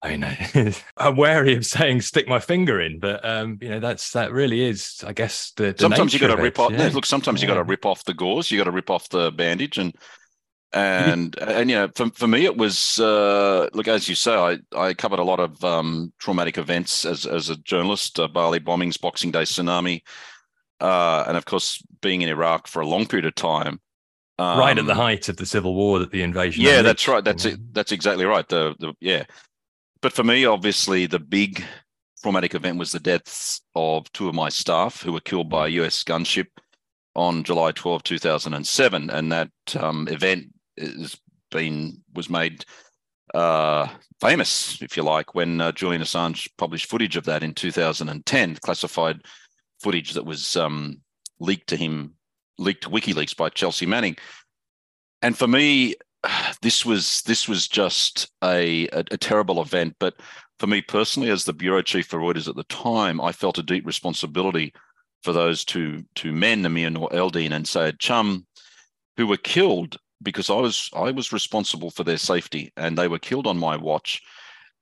I 0.05 0.15
know 0.17 0.35
I'm 0.97 1.15
wary 1.15 1.55
of 1.55 1.65
saying 1.65 2.01
stick 2.01 2.27
my 2.27 2.39
finger 2.39 2.79
in, 2.79 2.99
but 2.99 3.25
um, 3.25 3.57
you 3.61 3.69
know 3.69 3.79
that's 3.79 4.11
that 4.11 4.31
really 4.31 4.61
is, 4.61 5.03
I 5.05 5.13
guess. 5.13 5.51
The, 5.57 5.73
the 5.73 5.79
sometimes 5.79 6.13
you 6.13 6.19
got 6.19 6.35
to 6.35 6.41
rip 6.41 6.59
off. 6.59 6.71
Yeah. 6.71 6.91
Look, 6.93 7.05
sometimes 7.05 7.41
yeah. 7.41 7.47
you 7.47 7.53
got 7.53 7.59
to 7.59 7.63
rip 7.63 7.85
off 7.85 8.03
the 8.03 8.13
gauze. 8.13 8.51
You 8.51 8.57
got 8.57 8.65
to 8.65 8.71
rip 8.71 8.91
off 8.91 9.09
the 9.09 9.31
bandage, 9.31 9.77
and 9.79 9.95
and 10.73 11.35
and 11.39 11.69
you 11.69 11.75
know, 11.75 11.89
for 11.95 12.11
for 12.11 12.27
me, 12.27 12.45
it 12.45 12.55
was 12.55 12.99
uh, 12.99 13.67
look 13.73 13.87
as 13.87 14.07
you 14.07 14.15
say, 14.15 14.35
I 14.35 14.59
I 14.77 14.93
covered 14.93 15.19
a 15.19 15.23
lot 15.23 15.39
of 15.39 15.63
um, 15.63 16.13
traumatic 16.19 16.57
events 16.57 17.05
as 17.05 17.25
as 17.25 17.49
a 17.49 17.57
journalist, 17.57 18.19
uh, 18.19 18.27
Bali 18.27 18.59
bombings, 18.59 18.99
Boxing 18.99 19.31
Day 19.31 19.43
tsunami, 19.43 20.01
uh, 20.81 21.23
and 21.27 21.35
of 21.35 21.45
course, 21.45 21.81
being 22.01 22.21
in 22.21 22.29
Iraq 22.29 22.67
for 22.67 22.81
a 22.81 22.87
long 22.87 23.07
period 23.07 23.25
of 23.25 23.35
time. 23.35 23.79
Um, 24.37 24.59
right 24.59 24.77
at 24.77 24.85
the 24.85 24.91
um, 24.91 24.97
height 24.97 25.29
of 25.29 25.37
the 25.37 25.45
civil 25.45 25.73
war, 25.73 25.99
that 25.99 26.11
the 26.11 26.21
invasion. 26.21 26.61
Yeah, 26.61 26.81
that's 26.81 27.07
right. 27.07 27.23
That's 27.23 27.45
it. 27.45 27.73
That's 27.73 27.93
exactly 27.93 28.25
right. 28.25 28.47
The 28.47 28.75
the 28.77 28.93
yeah, 28.99 29.23
but 30.05 30.13
for 30.13 30.23
me, 30.23 30.45
obviously, 30.45 31.07
the 31.07 31.17
big 31.17 31.65
traumatic 32.21 32.53
event 32.53 32.77
was 32.77 32.91
the 32.91 32.99
deaths 32.99 33.59
of 33.73 34.11
two 34.11 34.29
of 34.29 34.35
my 34.35 34.49
staff 34.49 35.01
who 35.01 35.11
were 35.11 35.19
killed 35.19 35.49
by 35.49 35.65
a 35.65 35.81
US 35.81 36.03
gunship 36.03 36.45
on 37.15 37.43
July 37.43 37.71
12, 37.71 38.03
2007. 38.03 39.09
And 39.09 39.31
that 39.31 39.49
um, 39.79 40.07
event 40.07 40.53
has 40.77 41.19
been 41.49 42.03
was 42.13 42.29
made 42.29 42.65
uh, 43.33 43.87
famous, 44.21 44.79
if 44.79 44.95
you 44.95 45.01
like, 45.01 45.33
when 45.33 45.59
uh, 45.59 45.71
Julian 45.71 46.03
Assange 46.03 46.51
published 46.55 46.87
footage 46.87 47.17
of 47.17 47.25
that 47.25 47.41
in 47.41 47.55
2010, 47.55 48.57
classified 48.57 49.21
footage 49.81 50.13
that 50.13 50.23
was 50.27 50.55
um, 50.55 51.01
leaked 51.39 51.69
to 51.69 51.77
him, 51.77 52.13
leaked 52.59 52.83
to 52.83 52.91
WikiLeaks 52.91 53.35
by 53.35 53.49
Chelsea 53.49 53.87
Manning. 53.87 54.17
And 55.23 55.35
for 55.35 55.47
me, 55.47 55.95
this 56.61 56.85
was 56.85 57.21
this 57.23 57.47
was 57.47 57.67
just 57.67 58.29
a, 58.43 58.87
a, 58.89 59.03
a 59.11 59.17
terrible 59.17 59.61
event. 59.61 59.95
But 59.99 60.15
for 60.59 60.67
me 60.67 60.81
personally, 60.81 61.29
as 61.29 61.45
the 61.45 61.53
bureau 61.53 61.81
chief 61.81 62.07
for 62.07 62.19
Reuters 62.19 62.47
at 62.47 62.55
the 62.55 62.63
time, 62.65 63.19
I 63.21 63.31
felt 63.31 63.57
a 63.57 63.63
deep 63.63 63.85
responsibility 63.85 64.73
for 65.23 65.33
those 65.33 65.65
two 65.65 66.03
two 66.15 66.31
men, 66.31 66.63
Namir 66.63 66.91
Noor-Eldeen 66.91 67.51
and 67.51 67.67
Saeed 67.67 67.99
Chmagh, 67.99 68.43
who 69.17 69.27
were 69.27 69.37
killed 69.37 69.97
because 70.21 70.49
I 70.49 70.55
was 70.55 70.89
I 70.93 71.11
was 71.11 71.33
responsible 71.33 71.91
for 71.91 72.03
their 72.03 72.17
safety, 72.17 72.71
and 72.77 72.97
they 72.97 73.07
were 73.07 73.19
killed 73.19 73.47
on 73.47 73.57
my 73.57 73.75
watch. 73.75 74.21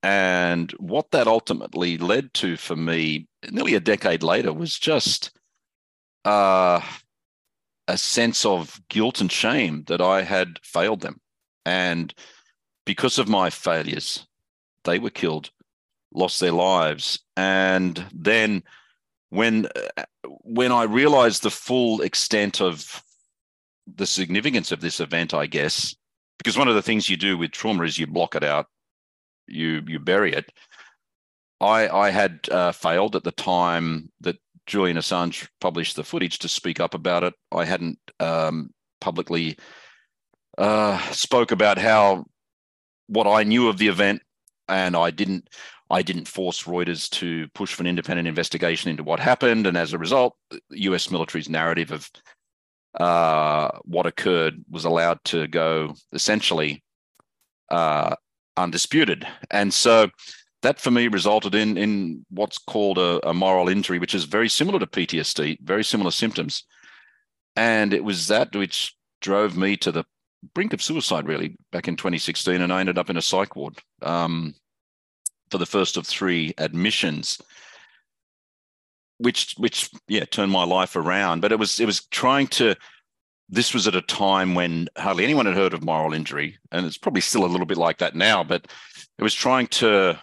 And 0.04 0.70
what 0.74 1.12
that 1.12 1.28
ultimately 1.28 1.98
led 1.98 2.34
to 2.36 2.58
for 2.58 2.76
me, 2.76 3.28
nearly 3.50 3.74
a 3.76 3.80
decade 3.80 4.22
later, 4.22 4.52
was 4.52 4.78
just 4.78 5.32
uh, 6.26 6.82
a 7.88 7.98
sense 7.98 8.46
of 8.46 8.82
guilt 8.90 9.22
and 9.22 9.32
shame 9.32 9.86
that 9.88 10.02
I 10.02 10.24
had 10.24 10.60
failed 10.62 11.02
them. 11.02 11.22
And 11.66 12.14
because 12.86 13.18
of 13.18 13.28
my 13.28 13.50
failures, 13.50 14.26
they 14.84 15.00
were 15.00 15.10
killed, 15.10 15.50
lost 16.14 16.40
their 16.40 16.52
lives. 16.52 17.20
And 17.38 18.06
then 18.14 18.64
when 19.30 19.68
when 20.44 20.72
I 20.72 20.84
realized 20.84 21.44
the 21.44 21.50
full 21.50 22.02
extent 22.02 22.62
of 22.62 23.04
the 23.88 24.06
significance 24.06 24.72
of 24.72 24.82
this 24.82 25.00
event, 25.00 25.34
I 25.34 25.48
guess, 25.48 25.96
because 26.38 26.58
one 26.58 26.68
of 26.68 26.76
the 26.76 26.82
things 26.82 27.10
you 27.10 27.18
do 27.18 27.38
with 27.38 27.52
trauma 27.52 27.84
is 27.84 27.98
you 27.98 28.08
block 28.08 28.36
it 28.36 28.44
out, 28.44 28.68
you 29.48 29.82
you 29.88 30.00
bury 30.00 30.34
it. 30.34 30.52
I 31.60 31.88
I 31.88 32.10
had 32.12 32.40
uh, 32.52 32.72
failed 32.72 33.16
at 33.16 33.24
the 33.24 33.32
time 33.32 34.12
that 34.22 34.38
Julian 34.66 34.98
Assange 34.98 35.48
published 35.60 35.96
the 35.96 36.04
footage 36.04 36.40
to 36.40 36.48
speak 36.48 36.80
up 36.80 36.94
about 36.94 37.24
it. 37.24 37.34
I 37.52 37.66
hadn't 37.66 38.00
um, 38.20 38.70
publicly 39.02 39.58
uh, 40.58 41.00
spoke 41.12 41.52
about 41.52 41.78
how 41.78 42.26
what 43.08 43.28
I 43.28 43.44
knew 43.44 43.68
of 43.68 43.78
the 43.78 43.88
event, 43.88 44.22
and 44.68 44.96
I 44.96 45.12
didn't. 45.12 45.50
I 45.90 46.02
didn't 46.02 46.28
force 46.28 46.64
Reuters 46.64 47.08
to 47.12 47.48
push 47.50 47.74
for 47.74 47.84
an 47.84 47.88
independent 47.88 48.28
investigation 48.28 48.90
into 48.90 49.04
what 49.04 49.20
happened, 49.20 49.68
and 49.68 49.78
as 49.78 49.94
a 49.94 49.98
result, 49.98 50.36
the 50.50 50.60
U.S. 50.70 51.12
military's 51.12 51.50
narrative 51.50 51.92
of 51.92 52.10
uh, 53.00 53.70
what 53.84 54.08
occurred 54.08 54.64
was 54.72 54.86
allowed 54.86 55.24
to 55.26 55.48
go 55.48 55.94
essentially 56.12 56.84
uh, 57.70 58.16
undisputed, 58.58 59.28
and 59.52 59.74
so 59.74 60.10
that 60.62 60.80
for 60.80 60.90
me 60.90 61.08
resulted 61.08 61.54
in 61.54 61.78
in 61.78 62.26
what's 62.30 62.58
called 62.58 62.98
a, 62.98 63.28
a 63.28 63.34
moral 63.34 63.70
injury, 63.70 64.00
which 64.00 64.16
is 64.16 64.24
very 64.24 64.50
similar 64.50 64.80
to 64.80 64.88
PTSD, 64.88 65.60
very 65.62 65.84
similar 65.84 66.12
symptoms, 66.12 66.64
and 67.56 67.94
it 67.94 68.04
was 68.04 68.28
that 68.28 68.56
which 68.56 68.96
drove 69.22 69.56
me 69.56 69.78
to 69.78 69.92
the 69.92 70.06
brink 70.54 70.74
of 70.74 70.82
suicide 70.82 71.28
really 71.28 71.58
back 71.72 71.88
in 71.88 71.96
2016 71.96 72.62
and 72.62 72.74
i 72.74 72.80
ended 72.80 72.98
up 72.98 73.10
in 73.10 73.18
a 73.18 73.22
psych 73.22 73.56
ward 73.56 73.80
um, 74.02 74.54
for 75.50 75.58
the 75.58 75.66
first 75.66 75.98
of 75.98 76.06
three 76.06 76.54
admissions 76.58 77.40
which 79.24 79.56
which 79.58 79.90
yeah 80.08 80.26
turned 80.26 80.52
my 80.52 80.66
life 80.66 80.96
around. 80.96 81.42
But 81.42 81.52
it 81.52 81.60
was 81.60 81.80
it 81.80 81.86
was 81.86 82.06
trying 82.08 82.48
to 82.48 82.76
this 83.50 83.74
was 83.74 83.88
at 83.88 83.96
a 83.96 84.02
time 84.02 84.56
when 84.56 84.88
hardly 84.98 85.24
anyone 85.24 85.46
had 85.46 85.56
heard 85.56 85.74
of 85.74 85.84
moral 85.84 86.14
injury 86.14 86.58
and 86.72 86.86
it's 86.86 86.98
probably 86.98 87.22
still 87.22 87.46
a 87.46 87.48
little 87.48 87.66
bit 87.66 87.78
like 87.78 87.98
that 87.98 88.16
now 88.16 88.44
but 88.44 88.68
it 89.20 89.24
was 89.24 89.34
trying 89.34 89.68
to 89.68 90.18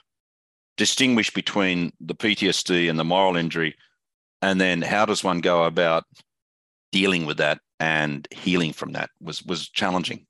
distinguish 0.76 1.30
between 1.30 1.92
the 2.00 2.14
PTSD 2.14 2.88
and 2.88 2.98
the 2.98 3.04
moral 3.04 3.36
injury 3.36 3.76
and 4.40 4.60
then 4.60 4.80
how 4.80 5.04
does 5.04 5.22
one 5.22 5.40
go 5.40 5.64
about 5.64 6.04
dealing 6.92 7.26
with 7.26 7.36
that 7.36 7.60
and 7.80 8.28
healing 8.30 8.72
from 8.72 8.92
that 8.92 9.10
was 9.20 9.42
was 9.42 9.68
challenging. 9.68 10.26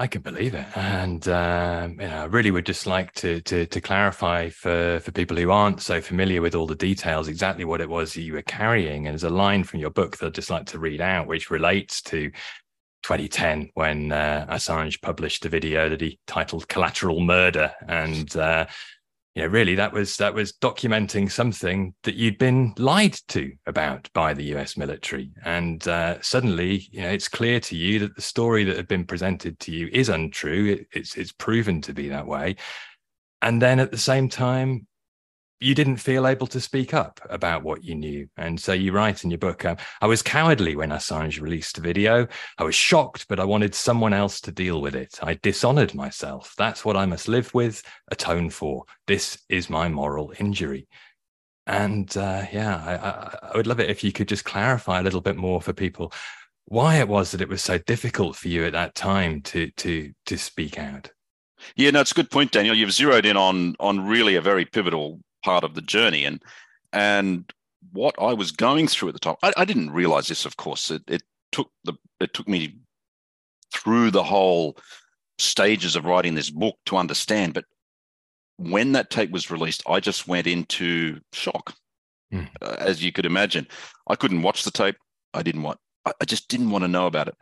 I 0.00 0.06
can 0.06 0.22
believe 0.22 0.54
it, 0.54 0.66
and 0.76 1.26
um, 1.26 2.00
you 2.00 2.06
know, 2.06 2.22
I 2.22 2.24
really 2.26 2.52
would 2.52 2.66
just 2.66 2.86
like 2.86 3.12
to, 3.14 3.40
to 3.40 3.66
to 3.66 3.80
clarify 3.80 4.48
for 4.48 5.00
for 5.00 5.10
people 5.10 5.36
who 5.36 5.50
aren't 5.50 5.80
so 5.80 6.00
familiar 6.00 6.40
with 6.40 6.54
all 6.54 6.68
the 6.68 6.76
details 6.76 7.26
exactly 7.26 7.64
what 7.64 7.80
it 7.80 7.88
was 7.88 8.16
you 8.16 8.34
were 8.34 8.42
carrying. 8.42 9.06
And 9.06 9.14
there's 9.14 9.24
a 9.24 9.30
line 9.30 9.64
from 9.64 9.80
your 9.80 9.90
book 9.90 10.18
that 10.18 10.26
I'd 10.26 10.34
just 10.34 10.50
like 10.50 10.66
to 10.66 10.78
read 10.78 11.00
out, 11.00 11.26
which 11.26 11.50
relates 11.50 12.00
to 12.02 12.30
2010 13.02 13.70
when 13.74 14.12
uh, 14.12 14.46
Assange 14.48 15.00
published 15.02 15.44
a 15.44 15.48
video 15.48 15.88
that 15.88 16.00
he 16.00 16.20
titled 16.28 16.68
"Collateral 16.68 17.20
Murder," 17.20 17.72
and 17.88 18.36
uh, 18.36 18.66
you 19.38 19.44
know, 19.44 19.50
really 19.50 19.76
that 19.76 19.92
was 19.92 20.16
that 20.16 20.34
was 20.34 20.52
documenting 20.54 21.30
something 21.30 21.94
that 22.02 22.16
you'd 22.16 22.38
been 22.38 22.74
lied 22.76 23.16
to 23.28 23.52
about 23.66 24.10
by 24.12 24.34
the 24.34 24.42
U.S. 24.46 24.76
military, 24.76 25.30
and 25.44 25.86
uh, 25.86 26.20
suddenly, 26.20 26.88
you 26.90 27.02
know, 27.02 27.10
it's 27.10 27.28
clear 27.28 27.60
to 27.60 27.76
you 27.76 28.00
that 28.00 28.16
the 28.16 28.20
story 28.20 28.64
that 28.64 28.76
had 28.76 28.88
been 28.88 29.04
presented 29.04 29.60
to 29.60 29.70
you 29.70 29.88
is 29.92 30.08
untrue. 30.08 30.72
It, 30.72 30.88
it's 30.90 31.16
it's 31.16 31.30
proven 31.30 31.80
to 31.82 31.92
be 31.92 32.08
that 32.08 32.26
way, 32.26 32.56
and 33.40 33.62
then 33.62 33.78
at 33.78 33.92
the 33.92 33.96
same 33.96 34.28
time, 34.28 34.87
you 35.60 35.74
didn't 35.74 35.96
feel 35.96 36.26
able 36.26 36.46
to 36.48 36.60
speak 36.60 36.94
up 36.94 37.20
about 37.30 37.62
what 37.62 37.82
you 37.82 37.94
knew. 37.94 38.28
And 38.36 38.60
so 38.60 38.72
you 38.72 38.92
write 38.92 39.24
in 39.24 39.30
your 39.30 39.38
book, 39.38 39.64
um, 39.64 39.76
I 40.00 40.06
was 40.06 40.22
cowardly 40.22 40.76
when 40.76 40.90
Assange 40.90 41.40
released 41.40 41.78
a 41.78 41.80
video. 41.80 42.26
I 42.58 42.64
was 42.64 42.74
shocked, 42.74 43.26
but 43.28 43.40
I 43.40 43.44
wanted 43.44 43.74
someone 43.74 44.12
else 44.12 44.40
to 44.42 44.52
deal 44.52 44.80
with 44.80 44.94
it. 44.94 45.18
I 45.22 45.38
dishonored 45.42 45.94
myself. 45.94 46.54
That's 46.56 46.84
what 46.84 46.96
I 46.96 47.06
must 47.06 47.28
live 47.28 47.52
with, 47.54 47.82
atone 48.10 48.50
for. 48.50 48.84
This 49.06 49.42
is 49.48 49.68
my 49.68 49.88
moral 49.88 50.32
injury. 50.38 50.86
And 51.66 52.16
uh, 52.16 52.44
yeah, 52.52 52.76
I, 52.76 52.94
I, 52.94 53.50
I 53.52 53.56
would 53.56 53.66
love 53.66 53.80
it 53.80 53.90
if 53.90 54.02
you 54.02 54.12
could 54.12 54.28
just 54.28 54.44
clarify 54.44 55.00
a 55.00 55.02
little 55.02 55.20
bit 55.20 55.36
more 55.36 55.60
for 55.60 55.72
people 55.72 56.12
why 56.68 56.96
it 56.96 57.08
was 57.08 57.30
that 57.30 57.40
it 57.40 57.48
was 57.48 57.62
so 57.62 57.78
difficult 57.78 58.36
for 58.36 58.48
you 58.48 58.64
at 58.66 58.72
that 58.74 58.94
time 58.94 59.40
to 59.40 59.70
to 59.72 60.12
to 60.26 60.36
speak 60.36 60.78
out. 60.78 61.10
Yeah, 61.76 61.90
no, 61.90 62.00
it's 62.00 62.12
a 62.12 62.14
good 62.14 62.30
point, 62.30 62.52
Daniel. 62.52 62.74
You've 62.74 62.92
zeroed 62.92 63.24
in 63.24 63.36
on 63.36 63.74
on 63.80 64.06
really 64.06 64.36
a 64.36 64.42
very 64.42 64.64
pivotal 64.64 65.20
part 65.44 65.64
of 65.64 65.74
the 65.74 65.82
journey. 65.82 66.24
And 66.24 66.42
and 66.92 67.50
what 67.92 68.14
I 68.20 68.32
was 68.32 68.50
going 68.50 68.88
through 68.88 69.08
at 69.08 69.14
the 69.14 69.20
time, 69.20 69.36
I, 69.42 69.52
I 69.56 69.64
didn't 69.64 69.90
realize 69.90 70.28
this, 70.28 70.44
of 70.44 70.56
course. 70.56 70.90
It, 70.90 71.02
it 71.08 71.22
took 71.52 71.70
the 71.84 71.94
it 72.20 72.34
took 72.34 72.48
me 72.48 72.76
through 73.74 74.10
the 74.10 74.22
whole 74.22 74.76
stages 75.38 75.96
of 75.96 76.04
writing 76.04 76.34
this 76.34 76.50
book 76.50 76.76
to 76.86 76.96
understand. 76.96 77.54
But 77.54 77.64
when 78.56 78.92
that 78.92 79.10
tape 79.10 79.30
was 79.30 79.50
released, 79.50 79.82
I 79.88 80.00
just 80.00 80.26
went 80.26 80.46
into 80.46 81.20
shock, 81.32 81.74
mm. 82.32 82.48
uh, 82.60 82.76
as 82.78 83.02
you 83.02 83.12
could 83.12 83.26
imagine. 83.26 83.66
I 84.08 84.16
couldn't 84.16 84.42
watch 84.42 84.64
the 84.64 84.70
tape. 84.70 84.96
I 85.34 85.42
didn't 85.42 85.62
want. 85.62 85.78
I 86.06 86.24
just 86.24 86.48
didn't 86.48 86.70
want 86.70 86.84
to 86.84 86.88
know 86.88 87.06
about 87.06 87.28
it. 87.28 87.34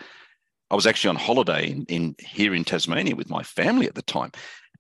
I 0.71 0.75
was 0.75 0.87
actually 0.87 1.11
on 1.11 1.17
holiday 1.17 1.71
in, 1.71 1.85
in 1.89 2.17
here 2.19 2.53
in 2.53 2.65
Tasmania 2.65 3.15
with 3.15 3.31
my 3.31 3.45
family 3.45 3.87
at 3.87 3.95
the 3.95 4.03
time, 4.03 4.33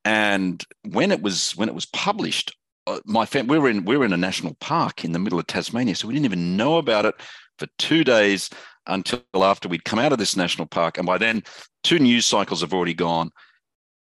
and 0.04 0.62
when 0.90 1.12
it 1.12 1.22
was 1.22 1.52
when 1.52 1.68
it 1.68 1.74
was 1.74 1.86
published, 1.86 2.56
Uh, 2.86 3.00
my 3.04 3.26
family, 3.26 3.58
we 3.58 3.58
were 3.58 3.68
in 3.68 3.84
we 3.84 3.96
were 3.96 4.04
in 4.04 4.12
a 4.12 4.18
national 4.18 4.54
park 4.60 5.04
in 5.04 5.12
the 5.12 5.18
middle 5.18 5.38
of 5.38 5.46
Tasmania, 5.46 5.94
so 5.94 6.06
we 6.06 6.14
didn't 6.14 6.26
even 6.26 6.56
know 6.56 6.78
about 6.78 7.04
it 7.04 7.14
for 7.58 7.66
two 7.78 8.04
days 8.04 8.48
until 8.86 9.22
after 9.34 9.68
we'd 9.68 9.84
come 9.84 9.98
out 9.98 10.12
of 10.12 10.18
this 10.18 10.36
national 10.36 10.66
park. 10.66 10.96
And 10.96 11.06
by 11.06 11.18
then, 11.18 11.42
two 11.82 11.98
news 11.98 12.26
cycles 12.26 12.60
have 12.60 12.72
already 12.72 12.94
gone, 12.94 13.30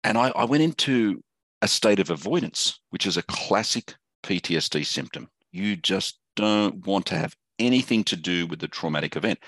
and 0.04 0.16
I, 0.16 0.28
I 0.30 0.44
went 0.44 0.62
into 0.62 1.22
a 1.62 1.68
state 1.68 1.98
of 1.98 2.10
avoidance, 2.10 2.80
which 2.90 3.06
is 3.06 3.16
a 3.16 3.22
classic 3.22 3.94
PTSD 4.22 4.86
symptom. 4.86 5.28
You 5.52 5.76
just 5.76 6.18
don't 6.36 6.86
want 6.86 7.06
to 7.06 7.16
have 7.16 7.34
anything 7.58 8.04
to 8.04 8.16
do 8.16 8.46
with 8.46 8.60
the 8.60 8.68
traumatic 8.68 9.16
event, 9.16 9.40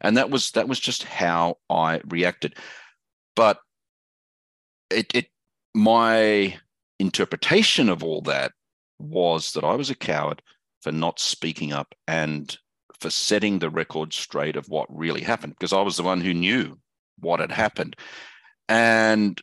and 0.00 0.16
that 0.16 0.30
was 0.30 0.52
that 0.52 0.68
was 0.68 0.80
just 0.80 1.02
how 1.02 1.58
I 1.68 2.00
reacted. 2.08 2.56
But 3.36 3.58
it, 4.90 5.14
it 5.14 5.26
my 5.74 6.58
interpretation 6.98 7.88
of 7.88 8.02
all 8.02 8.22
that 8.22 8.52
was 9.00 9.52
that 9.52 9.64
I 9.64 9.74
was 9.74 9.90
a 9.90 9.94
coward 9.94 10.42
for 10.80 10.92
not 10.92 11.18
speaking 11.18 11.72
up 11.72 11.94
and 12.06 12.56
for 13.00 13.10
setting 13.10 13.58
the 13.58 13.70
record 13.70 14.12
straight 14.12 14.56
of 14.56 14.68
what 14.68 14.86
really 14.90 15.22
happened 15.22 15.54
because 15.58 15.72
I 15.72 15.80
was 15.80 15.96
the 15.96 16.02
one 16.02 16.20
who 16.20 16.34
knew 16.34 16.78
what 17.18 17.40
had 17.40 17.50
happened. 17.50 17.96
And, 18.68 19.40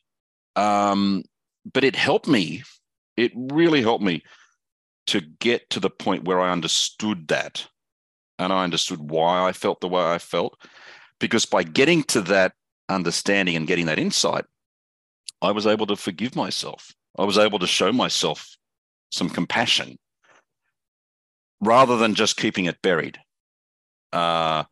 um, 0.56 1.24
but 1.72 1.84
it 1.84 1.96
helped 1.96 2.28
me, 2.28 2.64
it 3.16 3.32
really 3.36 3.82
helped 3.82 4.04
me 4.04 4.24
to 5.08 5.22
get 5.22 5.70
to 5.72 5.80
the 5.80 5.90
point 5.90 6.26
where 6.26 6.40
I 6.40 6.52
understood 6.52 7.28
that 7.30 7.68
and 8.40 8.54
I 8.54 8.64
understood 8.64 9.10
why 9.10 9.48
I 9.48 9.54
felt 9.54 9.82
the 9.82 9.88
way 9.88 10.04
I 10.04 10.20
felt. 10.20 10.60
Because 11.20 11.46
by 11.46 11.64
getting 11.64 12.04
to 12.04 12.22
that 12.22 12.54
understanding 12.90 13.56
and 13.56 13.68
getting 13.68 13.88
that 13.88 14.00
insight, 14.00 14.46
I 15.42 15.52
was 15.52 15.66
able 15.66 15.88
to 15.88 15.96
forgive 15.96 16.36
myself. 16.36 16.94
I 17.18 17.24
was 17.24 17.38
able 17.38 17.60
to 17.60 17.68
show 17.68 17.92
myself 17.92 18.56
some 19.12 19.30
compassion 19.30 19.98
rather 21.62 21.98
than 21.98 22.16
just 22.16 22.38
keeping 22.38 22.66
it 22.66 22.82
buried. 22.82 23.20
Uh, 24.14 24.64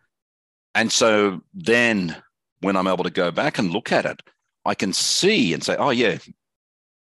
and 0.73 0.91
so 0.91 1.41
then 1.53 2.15
when 2.61 2.75
I'm 2.75 2.87
able 2.87 3.03
to 3.03 3.09
go 3.09 3.31
back 3.31 3.57
and 3.57 3.71
look 3.71 3.91
at 3.91 4.05
it, 4.05 4.21
I 4.65 4.75
can 4.75 4.93
see 4.93 5.53
and 5.53 5.63
say, 5.63 5.75
oh 5.77 5.91
yeah, 5.91 6.17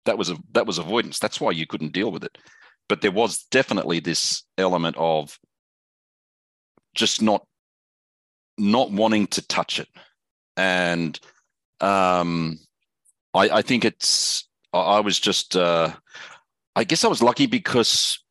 that 0.05 0.19
was 0.19 0.31
a 0.31 0.37
that 0.53 0.67
was 0.67 0.79
avoidance. 0.79 1.19
That's 1.19 1.41
why 1.41 1.51
you 1.51 1.67
couldn't 1.67 1.93
deal 1.93 2.11
with 2.11 2.25
it. 2.25 2.39
But 2.89 3.03
there 3.03 3.11
was 3.11 3.45
definitely 3.51 4.01
this 4.01 4.43
element 4.57 4.97
of 4.99 5.39
just 6.95 7.21
not 7.21 7.47
not 8.57 8.91
wanting 8.91 9.27
to 9.29 9.47
touch 9.47 9.79
it. 9.79 9.89
And 10.57 11.19
um 11.81 12.59
I, 13.35 13.51
I 13.51 13.63
think 13.63 13.85
it's 13.85 14.49
I 14.73 15.01
was 15.01 15.19
just 15.21 15.57
uh 15.57 15.95
I 16.79 16.85
guess 16.85 17.05
I 17.05 17.09
was 17.09 17.25
lucky 17.25 17.47
because 17.47 18.23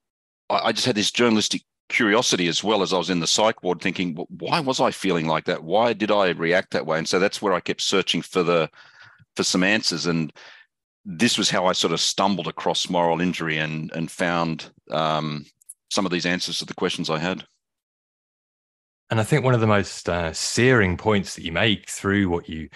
I, 0.50 0.68
I 0.68 0.72
just 0.72 0.88
had 0.88 0.96
this 0.96 1.12
journalistic 1.12 1.64
curiosity 1.90 2.48
as 2.48 2.64
well 2.64 2.82
as 2.82 2.94
I 2.94 2.98
was 2.98 3.10
in 3.10 3.20
the 3.20 3.28
psych 3.28 3.62
ward 3.62 3.82
thinking, 3.82 4.16
why 4.30 4.62
was 4.62 4.80
I 4.80 4.92
feeling 4.92 5.28
like 5.28 5.44
that? 5.46 5.66
Why 5.66 5.92
did 5.92 6.12
I 6.12 6.30
react 6.30 6.72
that 6.72 6.86
way? 6.86 6.98
And 6.98 7.10
so 7.10 7.20
that's 7.20 7.42
where 7.42 7.52
I 7.52 7.60
kept 7.60 7.82
searching 7.82 8.22
for 8.22 8.44
the 8.44 8.70
for 9.36 9.44
some 9.44 9.64
answers. 9.64 10.06
And 10.06 10.32
this 11.04 11.38
was 11.38 11.50
how 11.50 11.66
I 11.66 11.74
sort 11.74 11.92
of 11.92 12.00
stumbled 12.00 12.48
across 12.48 12.90
moral 12.90 13.20
injury 13.20 13.58
and 13.58 13.92
and 13.92 14.10
found 14.10 14.72
um, 14.92 15.46
some 15.92 16.06
of 16.06 16.14
these 16.14 16.26
answers 16.26 16.60
to 16.60 16.66
the 16.66 16.74
questions 16.74 17.10
I 17.10 17.20
had. 17.20 17.44
And 19.10 19.20
I 19.20 19.24
think 19.24 19.44
one 19.44 19.56
of 19.56 19.62
the 19.62 19.68
most 19.68 20.08
uh, 20.08 20.32
searing 20.32 20.96
points 20.96 21.36
that 21.36 21.44
you 21.44 21.52
make 21.52 21.90
through 21.90 22.30
what 22.30 22.48
you 22.48 22.70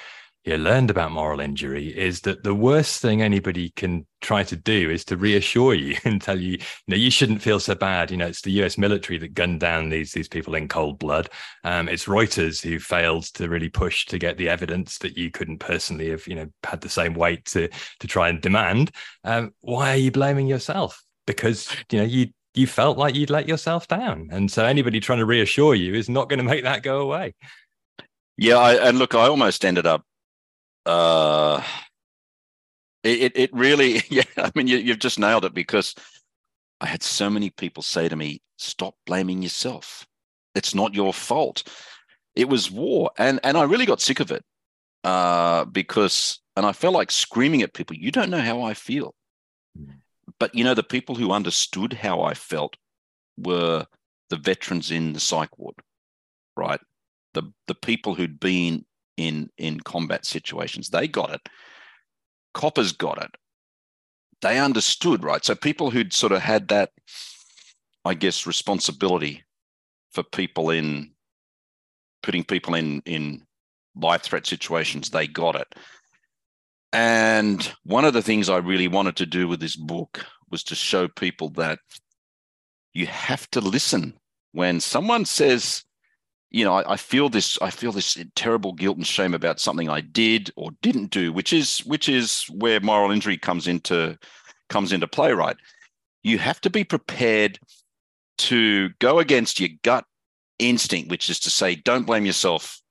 you 0.44 0.58
learned 0.58 0.90
about 0.90 1.12
moral 1.12 1.40
injury 1.40 1.88
is 1.96 2.22
that 2.22 2.44
the 2.44 2.56
worst 2.56 3.00
thing 3.00 3.22
anybody 3.22 3.70
can 3.76 4.08
try 4.22 4.44
to 4.44 4.56
do 4.56 4.90
is 4.90 5.06
to 5.06 5.16
reassure 5.16 5.76
you 5.76 5.96
and 6.04 6.20
tell 6.20 6.40
you, 6.40 6.52
you 6.52 6.60
know, 6.88 6.96
you 6.96 7.12
shouldn't 7.12 7.44
feel 7.44 7.60
so 7.60 7.76
bad. 7.76 8.10
You 8.10 8.18
know, 8.18 8.28
it's 8.28 8.42
the 8.42 8.64
US 8.64 8.78
military 8.78 9.20
that 9.20 9.36
gunned 9.36 9.60
down 9.60 9.90
these 9.90 10.14
these 10.14 10.28
people 10.28 10.56
in 10.56 10.68
cold 10.68 10.98
blood. 10.98 11.30
Um, 11.64 11.88
it's 11.88 12.06
Reuters 12.06 12.62
who 12.62 12.80
failed 12.80 13.26
to 13.36 13.50
really 13.50 13.70
push 13.70 14.06
to 14.08 14.18
get 14.18 14.38
the 14.38 14.50
evidence 14.50 14.98
that 15.00 15.16
you 15.16 15.30
couldn't 15.30 15.60
personally 15.60 16.10
have, 16.10 16.26
you 16.28 16.36
know, 16.36 16.48
had 16.64 16.82
the 16.82 16.90
same 16.90 17.14
weight 17.14 17.46
to 17.46 17.70
to 18.00 18.08
try 18.08 18.30
and 18.30 18.42
demand. 18.42 18.92
Um, 19.24 19.54
why 19.62 19.92
are 19.92 19.98
you 19.98 20.12
blaming 20.12 20.48
yourself? 20.48 21.04
Because 21.28 21.70
you 21.92 22.00
know 22.00 22.06
you 22.06 22.30
you 22.56 22.66
felt 22.66 22.98
like 22.98 23.16
you'd 23.16 23.30
let 23.30 23.48
yourself 23.48 23.88
down, 23.88 24.30
and 24.32 24.52
so 24.52 24.66
anybody 24.66 25.00
trying 25.00 25.20
to 25.20 25.26
reassure 25.26 25.76
you 25.76 25.94
is 25.94 26.10
not 26.10 26.30
going 26.30 26.40
to 26.40 26.44
make 26.44 26.64
that 26.64 26.82
go 26.82 27.02
away. 27.02 27.36
Yeah, 28.38 28.58
I, 28.58 28.74
and 28.88 28.98
look, 28.98 29.14
I 29.14 29.28
almost 29.28 29.64
ended 29.64 29.86
up 29.86 30.04
uh, 30.86 31.64
it, 33.04 33.34
it 33.36 33.54
really, 33.54 34.04
yeah, 34.10 34.24
I 34.38 34.52
mean, 34.56 34.68
you, 34.68 34.78
you've 34.78 35.00
just 35.00 35.20
nailed 35.20 35.46
it 35.46 35.54
because 35.54 35.96
I 36.80 36.88
had 36.88 37.04
so 37.04 37.30
many 37.30 37.50
people 37.50 37.84
say 37.84 38.10
to 38.10 38.16
me, 38.16 38.42
stop 38.58 38.96
blaming 39.06 39.42
yourself. 39.42 40.06
It's 40.56 40.76
not 40.76 40.94
your 40.94 41.14
fault. 41.14 41.64
It 42.36 42.50
was 42.50 42.72
war. 42.72 43.12
And, 43.18 43.40
and 43.44 43.58
I 43.58 43.64
really 43.64 43.86
got 43.86 44.02
sick 44.02 44.20
of 44.20 44.32
it 44.32 44.44
uh, 45.04 45.66
because, 45.66 46.40
and 46.56 46.66
I 46.66 46.72
felt 46.72 46.94
like 46.94 47.12
screaming 47.12 47.62
at 47.62 47.74
people, 47.74 47.96
you 47.96 48.12
don't 48.12 48.30
know 48.30 48.42
how 48.42 48.62
I 48.62 48.74
feel. 48.74 49.16
Mm. 49.78 49.96
But, 50.40 50.56
you 50.56 50.64
know, 50.64 50.74
the 50.74 50.84
people 50.84 51.16
who 51.16 51.32
understood 51.32 51.94
how 51.94 52.22
I 52.22 52.34
felt 52.34 52.76
were 53.38 53.86
the 54.30 54.38
veterans 54.38 54.92
in 54.92 55.14
the 55.14 55.20
psych 55.20 55.58
ward, 55.58 55.76
right? 56.56 56.80
The, 57.34 57.44
the 57.68 57.76
people 57.76 58.16
who'd 58.16 58.40
been 58.40 58.86
in 59.18 59.50
in 59.58 59.80
combat 59.80 60.26
situations. 60.26 60.90
They 60.90 61.08
got 61.08 61.34
it. 61.34 61.42
Coppers 62.54 62.92
got 62.92 63.24
it. 63.24 63.32
They 64.42 64.60
understood, 64.60 65.24
right? 65.24 65.44
So 65.46 65.56
people 65.56 65.92
who'd 65.92 66.14
sort 66.14 66.32
of 66.32 66.42
had 66.42 66.68
that, 66.70 66.92
I 68.04 68.14
guess, 68.14 68.48
responsibility 68.48 69.44
for 70.12 70.24
people 70.24 70.70
in 70.70 71.12
putting 72.24 72.44
people 72.44 72.76
in 72.76 73.02
in 73.06 73.44
life 73.96 74.24
threat 74.24 74.48
situations, 74.48 75.10
they 75.10 75.28
got 75.28 75.56
it. 75.56 75.76
And 76.94 77.72
one 77.84 78.06
of 78.06 78.14
the 78.14 78.22
things 78.22 78.50
I 78.50 78.58
really 78.58 78.88
wanted 78.88 79.16
to 79.18 79.26
do 79.26 79.48
with 79.48 79.60
this 79.60 79.76
book 79.76 80.26
was 80.50 80.64
to 80.66 80.76
show 80.76 81.08
people 81.08 81.50
that 81.52 81.80
you 82.94 83.08
have 83.08 83.50
to 83.52 83.62
listen 83.62 84.18
when 84.52 84.82
someone 84.82 85.24
says 85.24 85.84
you 86.52 86.66
know, 86.66 86.76
I, 86.76 86.94
I, 86.94 86.98
feel 86.98 87.30
this, 87.30 87.58
I 87.62 87.70
feel 87.70 87.94
this 87.94 88.18
terrible 88.36 88.74
guilt 88.74 88.98
and 88.98 89.08
shame 89.08 89.34
about 89.34 89.60
something 89.62 89.90
I 89.90 90.02
did 90.02 90.52
or 90.58 90.72
didn't 90.82 91.10
do, 91.10 91.32
which 91.32 91.54
is 91.54 91.80
which 91.80 92.10
is 92.10 92.44
where 92.50 92.82
moral 92.82 93.10
injury 93.10 93.38
comes 93.38 93.68
into 93.68 94.18
comes 94.70 94.92
into 94.92 95.08
play, 95.08 95.32
right? 95.32 95.56
You 96.24 96.38
have 96.40 96.60
to 96.62 96.70
be 96.70 96.84
prepared 96.84 97.58
to 98.40 98.90
go 99.00 99.20
against 99.20 99.60
your 99.60 99.70
gut 99.84 100.06
instinct, 100.60 101.10
which 101.10 101.30
is 101.30 101.40
to 101.42 101.50
say, 101.50 101.76
don't 101.76 102.06
blame 102.06 102.26
yourself, 102.26 102.82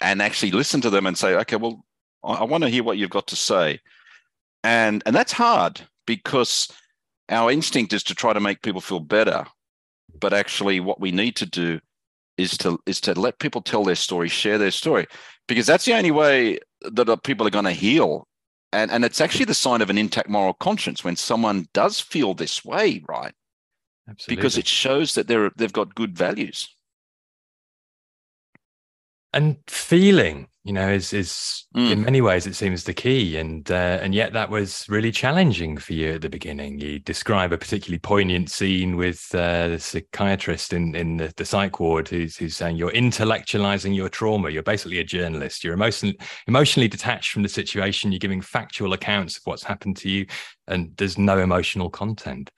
and 0.00 0.20
actually 0.20 0.52
listen 0.52 0.82
to 0.82 0.90
them 0.90 1.06
and 1.06 1.16
say, 1.16 1.34
okay, 1.36 1.56
well, 1.56 1.84
I, 2.22 2.34
I 2.34 2.44
want 2.44 2.62
to 2.64 2.70
hear 2.70 2.84
what 2.84 2.98
you've 2.98 3.10
got 3.10 3.26
to 3.28 3.36
say, 3.36 3.80
and 4.62 5.02
and 5.06 5.16
that's 5.16 5.32
hard 5.32 5.80
because 6.06 6.68
our 7.30 7.50
instinct 7.50 7.94
is 7.94 8.02
to 8.02 8.14
try 8.14 8.34
to 8.34 8.40
make 8.40 8.60
people 8.60 8.82
feel 8.82 9.00
better, 9.00 9.46
but 10.18 10.34
actually, 10.34 10.78
what 10.78 11.00
we 11.00 11.10
need 11.10 11.36
to 11.36 11.46
do 11.46 11.80
is 12.40 12.56
to 12.58 12.78
is 12.86 13.00
to 13.02 13.18
let 13.18 13.38
people 13.38 13.60
tell 13.62 13.84
their 13.84 13.94
story, 13.94 14.28
share 14.28 14.58
their 14.58 14.70
story, 14.70 15.06
because 15.46 15.66
that's 15.66 15.84
the 15.84 15.94
only 15.94 16.10
way 16.10 16.58
that 16.82 17.08
uh, 17.08 17.16
people 17.16 17.46
are 17.46 17.50
going 17.50 17.64
to 17.64 17.72
heal. 17.72 18.26
And 18.72 18.90
and 18.90 19.04
it's 19.04 19.20
actually 19.20 19.46
the 19.46 19.54
sign 19.54 19.82
of 19.82 19.90
an 19.90 19.98
intact 19.98 20.28
moral 20.28 20.54
conscience 20.54 21.04
when 21.04 21.16
someone 21.16 21.68
does 21.72 22.00
feel 22.00 22.34
this 22.34 22.64
way, 22.64 23.02
right? 23.08 23.34
Absolutely. 24.08 24.36
Because 24.36 24.58
it 24.58 24.66
shows 24.66 25.14
that 25.14 25.26
they're 25.26 25.50
they've 25.56 25.72
got 25.72 25.94
good 25.94 26.16
values. 26.16 26.68
And 29.32 29.58
feeling 29.68 30.48
you 30.62 30.74
know, 30.74 30.90
is 30.90 31.14
is 31.14 31.64
mm. 31.74 31.90
in 31.90 32.02
many 32.02 32.20
ways 32.20 32.46
it 32.46 32.54
seems 32.54 32.84
the 32.84 32.92
key, 32.92 33.38
and 33.38 33.70
uh, 33.70 33.98
and 34.02 34.14
yet 34.14 34.34
that 34.34 34.50
was 34.50 34.84
really 34.90 35.10
challenging 35.10 35.78
for 35.78 35.94
you 35.94 36.12
at 36.14 36.20
the 36.20 36.28
beginning. 36.28 36.78
You 36.78 36.98
describe 36.98 37.52
a 37.52 37.58
particularly 37.58 37.98
poignant 37.98 38.50
scene 38.50 38.96
with 38.96 39.26
uh, 39.34 39.68
the 39.68 39.78
psychiatrist 39.78 40.74
in 40.74 40.94
in 40.94 41.16
the, 41.16 41.32
the 41.36 41.46
psych 41.46 41.80
ward 41.80 42.08
who's 42.08 42.36
who's 42.36 42.56
saying 42.56 42.76
you're 42.76 42.92
intellectualizing 42.92 43.96
your 43.96 44.10
trauma. 44.10 44.50
You're 44.50 44.62
basically 44.62 44.98
a 44.98 45.04
journalist. 45.04 45.64
You're 45.64 45.74
emotionally 45.74 46.18
emotionally 46.46 46.88
detached 46.88 47.32
from 47.32 47.42
the 47.42 47.48
situation. 47.48 48.12
You're 48.12 48.18
giving 48.18 48.42
factual 48.42 48.92
accounts 48.92 49.38
of 49.38 49.42
what's 49.44 49.64
happened 49.64 49.96
to 49.98 50.10
you, 50.10 50.26
and 50.68 50.94
there's 50.98 51.16
no 51.16 51.38
emotional 51.38 51.88
content. 51.88 52.50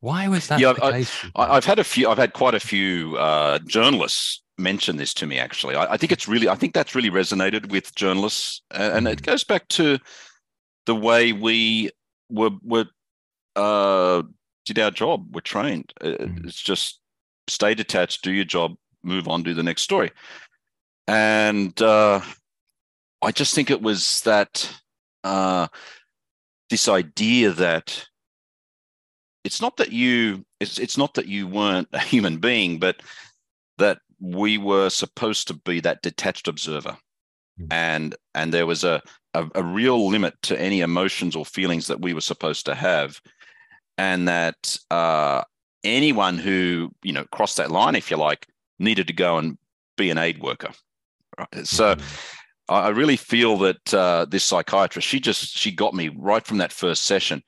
Why 0.00 0.28
was 0.28 0.48
that? 0.48 0.60
Yeah, 0.60 0.74
I, 0.82 1.06
have 1.54 1.64
had 1.64 1.78
a 1.78 1.84
few. 1.84 2.10
I've 2.10 2.18
had 2.18 2.34
quite 2.34 2.54
a 2.54 2.60
few 2.60 3.16
uh, 3.16 3.60
journalists 3.60 4.43
mention 4.58 4.96
this 4.96 5.12
to 5.14 5.26
me 5.26 5.38
actually 5.38 5.74
I, 5.74 5.94
I, 5.94 5.96
think 5.96 6.12
it's 6.12 6.28
really 6.28 6.48
i 6.48 6.54
think 6.54 6.74
that's 6.74 6.94
really 6.94 7.10
resonated 7.10 7.70
with 7.70 7.94
journalists 7.94 8.62
and 8.70 9.08
it 9.08 9.20
mm. 9.20 9.26
goes 9.26 9.42
back 9.42 9.66
to 9.68 9.98
the 10.86 10.94
way 10.94 11.32
we 11.32 11.90
were 12.30 12.50
were 12.62 12.86
uh, 13.56 14.22
did 14.64 14.78
our 14.78 14.90
job 14.90 15.34
we're 15.34 15.40
trained 15.40 15.92
mm. 16.00 16.46
it's 16.46 16.60
just 16.60 17.00
stay 17.48 17.74
detached 17.74 18.22
do 18.22 18.32
your 18.32 18.44
job 18.44 18.74
move 19.02 19.28
on 19.28 19.42
do 19.42 19.54
the 19.54 19.62
next 19.62 19.82
story 19.82 20.10
and 21.08 21.80
uh, 21.82 22.20
i 23.22 23.32
just 23.32 23.54
think 23.54 23.70
it 23.70 23.82
was 23.82 24.20
that 24.22 24.70
uh, 25.24 25.66
this 26.70 26.88
idea 26.88 27.50
that 27.50 28.06
it's 29.42 29.60
not 29.60 29.76
that 29.76 29.92
you 29.92 30.44
it's, 30.60 30.78
it's 30.78 30.96
not 30.96 31.14
that 31.14 31.26
you 31.26 31.46
weren't 31.46 31.88
a 31.92 31.98
human 31.98 32.38
being 32.38 32.78
but 32.78 32.96
that 33.78 33.98
we 34.24 34.56
were 34.56 34.88
supposed 34.88 35.46
to 35.48 35.54
be 35.54 35.80
that 35.80 36.02
detached 36.02 36.48
observer 36.48 36.96
mm. 37.60 37.66
and 37.70 38.16
and 38.34 38.52
there 38.54 38.66
was 38.66 38.82
a, 38.82 39.02
a, 39.34 39.46
a 39.54 39.62
real 39.62 40.08
limit 40.08 40.34
to 40.42 40.58
any 40.60 40.80
emotions 40.80 41.36
or 41.36 41.44
feelings 41.44 41.86
that 41.86 42.00
we 42.00 42.14
were 42.14 42.20
supposed 42.20 42.64
to 42.64 42.74
have 42.74 43.20
and 43.98 44.26
that 44.26 44.78
uh, 44.90 45.42
anyone 45.84 46.38
who 46.38 46.90
you 47.02 47.12
know 47.12 47.24
crossed 47.32 47.58
that 47.58 47.70
line 47.70 47.94
if 47.94 48.10
you 48.10 48.16
like 48.16 48.46
needed 48.78 49.06
to 49.06 49.12
go 49.12 49.36
and 49.36 49.58
be 49.96 50.08
an 50.08 50.18
aid 50.18 50.40
worker 50.40 50.70
right? 51.38 51.66
so 51.66 51.94
mm-hmm. 51.94 52.04
I 52.66 52.88
really 52.88 53.18
feel 53.18 53.58
that 53.58 53.92
uh, 53.92 54.24
this 54.24 54.42
psychiatrist, 54.42 55.06
she 55.06 55.20
just 55.20 55.54
she 55.54 55.70
got 55.70 55.92
me 55.92 56.08
right 56.08 56.46
from 56.46 56.56
that 56.58 56.72
first 56.72 57.04
session 57.04 57.42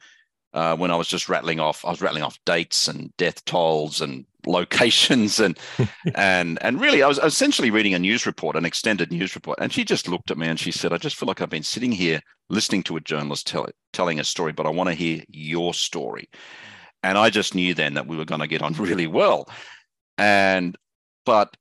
uh, 0.56 0.74
when 0.74 0.90
I 0.90 0.96
was 0.96 1.06
just 1.06 1.28
rattling 1.28 1.60
off. 1.60 1.84
I 1.84 1.90
was 1.90 2.00
rattling 2.00 2.22
off 2.22 2.42
dates 2.46 2.88
and 2.88 3.14
death 3.18 3.44
tolls 3.44 4.00
and 4.00 4.24
locations 4.46 5.38
and 5.38 5.58
and 6.14 6.58
and 6.62 6.80
really 6.80 7.02
I 7.02 7.08
was 7.08 7.18
essentially 7.18 7.70
reading 7.70 7.94
a 7.94 7.98
news 7.98 8.24
report, 8.26 8.56
an 8.56 8.64
extended 8.64 9.12
news 9.12 9.34
report, 9.34 9.58
and 9.60 9.72
she 9.72 9.84
just 9.84 10.08
looked 10.08 10.30
at 10.30 10.38
me 10.38 10.48
and 10.48 10.58
she 10.58 10.72
said, 10.72 10.92
"I 10.92 10.96
just 10.96 11.16
feel 11.16 11.26
like 11.26 11.40
I've 11.40 11.50
been 11.50 11.62
sitting 11.62 11.92
here 11.92 12.20
listening 12.48 12.82
to 12.84 12.96
a 12.96 13.00
journalist 13.00 13.46
tell 13.46 13.66
telling 13.92 14.18
a 14.18 14.24
story, 14.24 14.52
but 14.52 14.66
I 14.66 14.70
want 14.70 14.88
to 14.88 14.94
hear 14.94 15.22
your 15.28 15.74
story." 15.74 16.28
And 17.02 17.18
I 17.18 17.28
just 17.28 17.54
knew 17.54 17.74
then 17.74 17.94
that 17.94 18.06
we 18.06 18.16
were 18.16 18.24
going 18.24 18.40
to 18.40 18.46
get 18.46 18.62
on 18.62 18.72
really 18.78 19.06
well, 19.06 19.48
and 20.16 20.74
but 21.26 21.54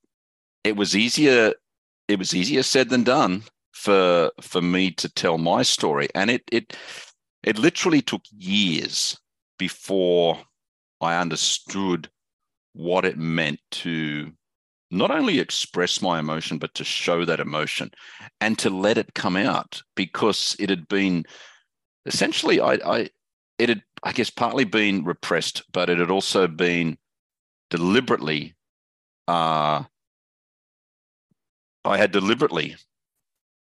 it 0.63 0.77
was 0.77 0.95
easier 0.95 1.53
it 2.07 2.17
was 2.17 2.33
easier 2.33 2.63
said 2.63 2.89
than 2.89 3.03
done 3.03 3.43
for 3.73 4.31
for 4.39 4.61
me 4.61 4.91
to 4.91 5.09
tell 5.09 5.37
my 5.37 5.63
story, 5.63 6.07
and 6.15 6.29
it 6.29 6.43
it 6.49 6.77
it 7.45 7.59
literally 7.59 8.01
took 8.01 8.23
years 8.35 9.17
before 9.59 10.39
I 10.99 11.15
understood 11.17 12.09
what 12.73 13.05
it 13.05 13.17
meant 13.17 13.59
to 13.71 14.33
not 14.91 15.11
only 15.11 15.39
express 15.39 16.01
my 16.01 16.19
emotion, 16.19 16.57
but 16.57 16.73
to 16.73 16.83
show 16.83 17.23
that 17.23 17.39
emotion 17.39 17.91
and 18.41 18.57
to 18.59 18.69
let 18.69 18.97
it 18.97 19.13
come 19.13 19.37
out 19.37 19.81
because 19.95 20.55
it 20.59 20.69
had 20.69 20.87
been 20.87 21.23
essentially, 22.05 22.59
I, 22.59 22.73
I 22.85 23.09
it 23.59 23.69
had, 23.69 23.83
I 24.03 24.11
guess, 24.11 24.29
partly 24.29 24.63
been 24.63 25.05
repressed, 25.05 25.63
but 25.71 25.89
it 25.89 25.99
had 25.99 26.11
also 26.11 26.47
been 26.47 26.97
deliberately, 27.69 28.55
uh, 29.27 29.83
I 31.83 31.97
had 31.97 32.11
deliberately 32.11 32.75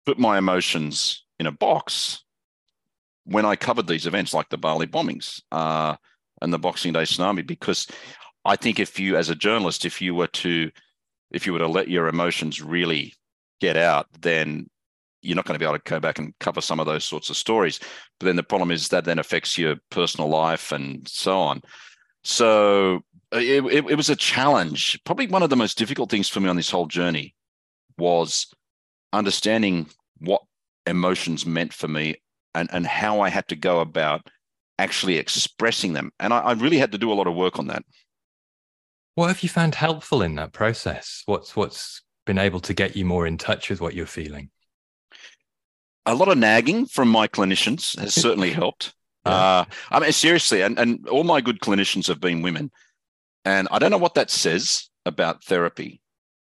put 0.04 0.18
my 0.18 0.36
emotions 0.36 1.24
in 1.38 1.46
a 1.46 1.52
box 1.52 2.24
when 3.28 3.44
I 3.44 3.56
covered 3.56 3.86
these 3.86 4.06
events 4.06 4.32
like 4.32 4.48
the 4.48 4.56
Bali 4.56 4.86
bombings 4.86 5.42
uh, 5.52 5.96
and 6.40 6.52
the 6.52 6.58
Boxing 6.58 6.94
Day 6.94 7.02
tsunami, 7.02 7.46
because 7.46 7.86
I 8.44 8.56
think 8.56 8.80
if 8.80 8.98
you, 8.98 9.16
as 9.16 9.28
a 9.28 9.34
journalist, 9.34 9.84
if 9.84 10.00
you 10.00 10.14
were 10.14 10.28
to 10.28 10.70
if 11.30 11.46
you 11.46 11.52
were 11.52 11.58
to 11.58 11.68
let 11.68 11.88
your 11.88 12.08
emotions 12.08 12.62
really 12.62 13.12
get 13.60 13.76
out, 13.76 14.06
then 14.20 14.66
you're 15.20 15.36
not 15.36 15.44
going 15.44 15.54
to 15.54 15.58
be 15.58 15.66
able 15.66 15.78
to 15.78 15.90
go 15.90 16.00
back 16.00 16.18
and 16.18 16.32
cover 16.40 16.62
some 16.62 16.80
of 16.80 16.86
those 16.86 17.04
sorts 17.04 17.28
of 17.28 17.36
stories. 17.36 17.78
But 18.18 18.26
then 18.26 18.36
the 18.36 18.42
problem 18.42 18.70
is 18.70 18.88
that 18.88 19.04
then 19.04 19.18
affects 19.18 19.58
your 19.58 19.76
personal 19.90 20.30
life 20.30 20.72
and 20.72 21.06
so 21.06 21.38
on. 21.38 21.60
So 22.24 23.00
uh, 23.34 23.38
it, 23.38 23.62
it, 23.66 23.90
it 23.90 23.94
was 23.96 24.08
a 24.08 24.16
challenge. 24.16 24.98
Probably 25.04 25.26
one 25.26 25.42
of 25.42 25.50
the 25.50 25.56
most 25.56 25.76
difficult 25.76 26.10
things 26.10 26.30
for 26.30 26.40
me 26.40 26.48
on 26.48 26.56
this 26.56 26.70
whole 26.70 26.86
journey 26.86 27.34
was 27.98 28.46
understanding 29.12 29.90
what 30.18 30.42
emotions 30.86 31.44
meant 31.44 31.74
for 31.74 31.88
me 31.88 32.16
and, 32.54 32.68
and 32.72 32.87
how 32.87 33.20
I 33.20 33.28
had 33.28 33.48
to 33.48 33.56
go 33.56 33.80
about 33.80 34.28
actually 34.78 35.16
expressing 35.16 35.92
them. 35.92 36.12
And 36.20 36.32
I, 36.32 36.38
I 36.38 36.52
really 36.52 36.78
had 36.78 36.92
to 36.92 36.98
do 36.98 37.12
a 37.12 37.14
lot 37.14 37.26
of 37.26 37.34
work 37.34 37.58
on 37.58 37.66
that. 37.68 37.82
What 39.14 39.28
have 39.28 39.42
you 39.42 39.48
found 39.48 39.74
helpful 39.74 40.22
in 40.22 40.37
that 40.37 40.52
process? 40.52 41.22
What's 41.26 41.56
what's 41.56 42.02
been 42.24 42.38
able 42.38 42.61
to 42.61 42.74
get 42.74 42.94
you 42.94 43.04
more 43.04 43.26
in 43.26 43.37
touch 43.37 43.68
with 43.70 43.80
what 43.80 43.94
you're 43.94 44.06
feeling? 44.06 44.50
A 46.06 46.14
lot 46.14 46.28
of 46.28 46.38
nagging 46.38 46.87
from 46.87 47.08
my 47.08 47.26
clinicians 47.26 47.98
has 47.98 48.14
certainly 48.14 48.50
helped. 48.62 48.94
Yeah. 49.26 49.32
Uh, 49.32 49.64
I 49.90 50.00
mean, 50.00 50.12
seriously, 50.12 50.62
and, 50.62 50.78
and 50.78 51.08
all 51.08 51.24
my 51.24 51.40
good 51.40 51.61
clinicians 51.61 52.06
have 52.06 52.20
been 52.20 52.42
women. 52.42 52.70
And 53.44 53.66
I 53.70 53.78
don't 53.78 53.90
know 53.90 53.98
what 53.98 54.14
that 54.14 54.30
says 54.30 54.88
about 55.04 55.42
therapy, 55.42 56.00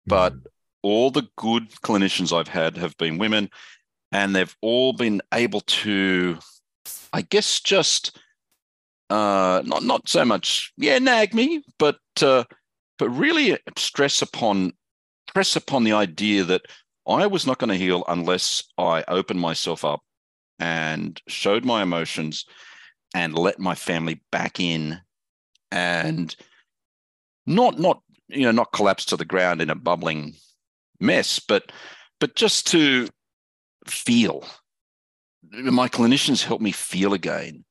but 0.06 0.34
mm. 0.34 0.41
all 0.84 1.10
the 1.10 1.27
good 1.38 1.71
clinicians 1.71 2.38
I've 2.38 2.47
had 2.47 2.77
have 2.77 2.95
been 2.97 3.17
women, 3.17 3.49
and 4.12 4.36
they've 4.36 4.56
all 4.62 4.93
been 4.93 5.21
able 5.34 5.62
to, 5.62 6.38
I 7.13 7.21
guess, 7.21 7.60
just 7.60 8.17
uh, 9.10 9.62
not 9.65 9.84
not 9.84 10.08
so 10.08 10.26
much, 10.26 10.74
yeah, 10.78 11.00
nag 11.00 11.34
me, 11.34 11.63
but 11.78 12.00
uh, 12.21 12.43
but 12.97 13.10
really 13.10 13.58
stress 13.78 14.21
upon 14.21 14.74
press 15.34 15.56
upon 15.56 15.84
the 15.84 15.93
idea 15.93 16.43
that 16.43 16.63
I 17.08 17.28
was 17.28 17.47
not 17.47 17.58
going 17.58 17.69
to 17.69 17.76
heal 17.76 18.04
unless 18.08 18.63
I 18.78 19.04
opened 19.08 19.39
myself 19.39 19.84
up 19.84 20.02
and 20.60 21.19
showed 21.28 21.65
my 21.65 21.82
emotions 21.82 22.45
and 23.13 23.38
let 23.38 23.60
my 23.60 23.76
family 23.76 24.21
back 24.32 24.60
in 24.60 25.00
and 25.71 26.36
not 27.45 27.80
not 27.80 28.02
you 28.28 28.43
know 28.43 28.52
not 28.52 28.71
collapse 28.71 29.06
to 29.06 29.17
the 29.17 29.26
ground 29.26 29.62
in 29.62 29.69
a 29.69 29.76
bubbling 29.76 30.36
mess 31.00 31.39
but 31.39 31.71
but 32.19 32.36
just 32.36 32.67
to 32.67 33.08
feel 33.88 34.46
my 35.52 35.88
clinicians 35.88 36.44
help 36.44 36.62
me 36.62 36.72
feel 36.72 37.13
again 37.13 37.63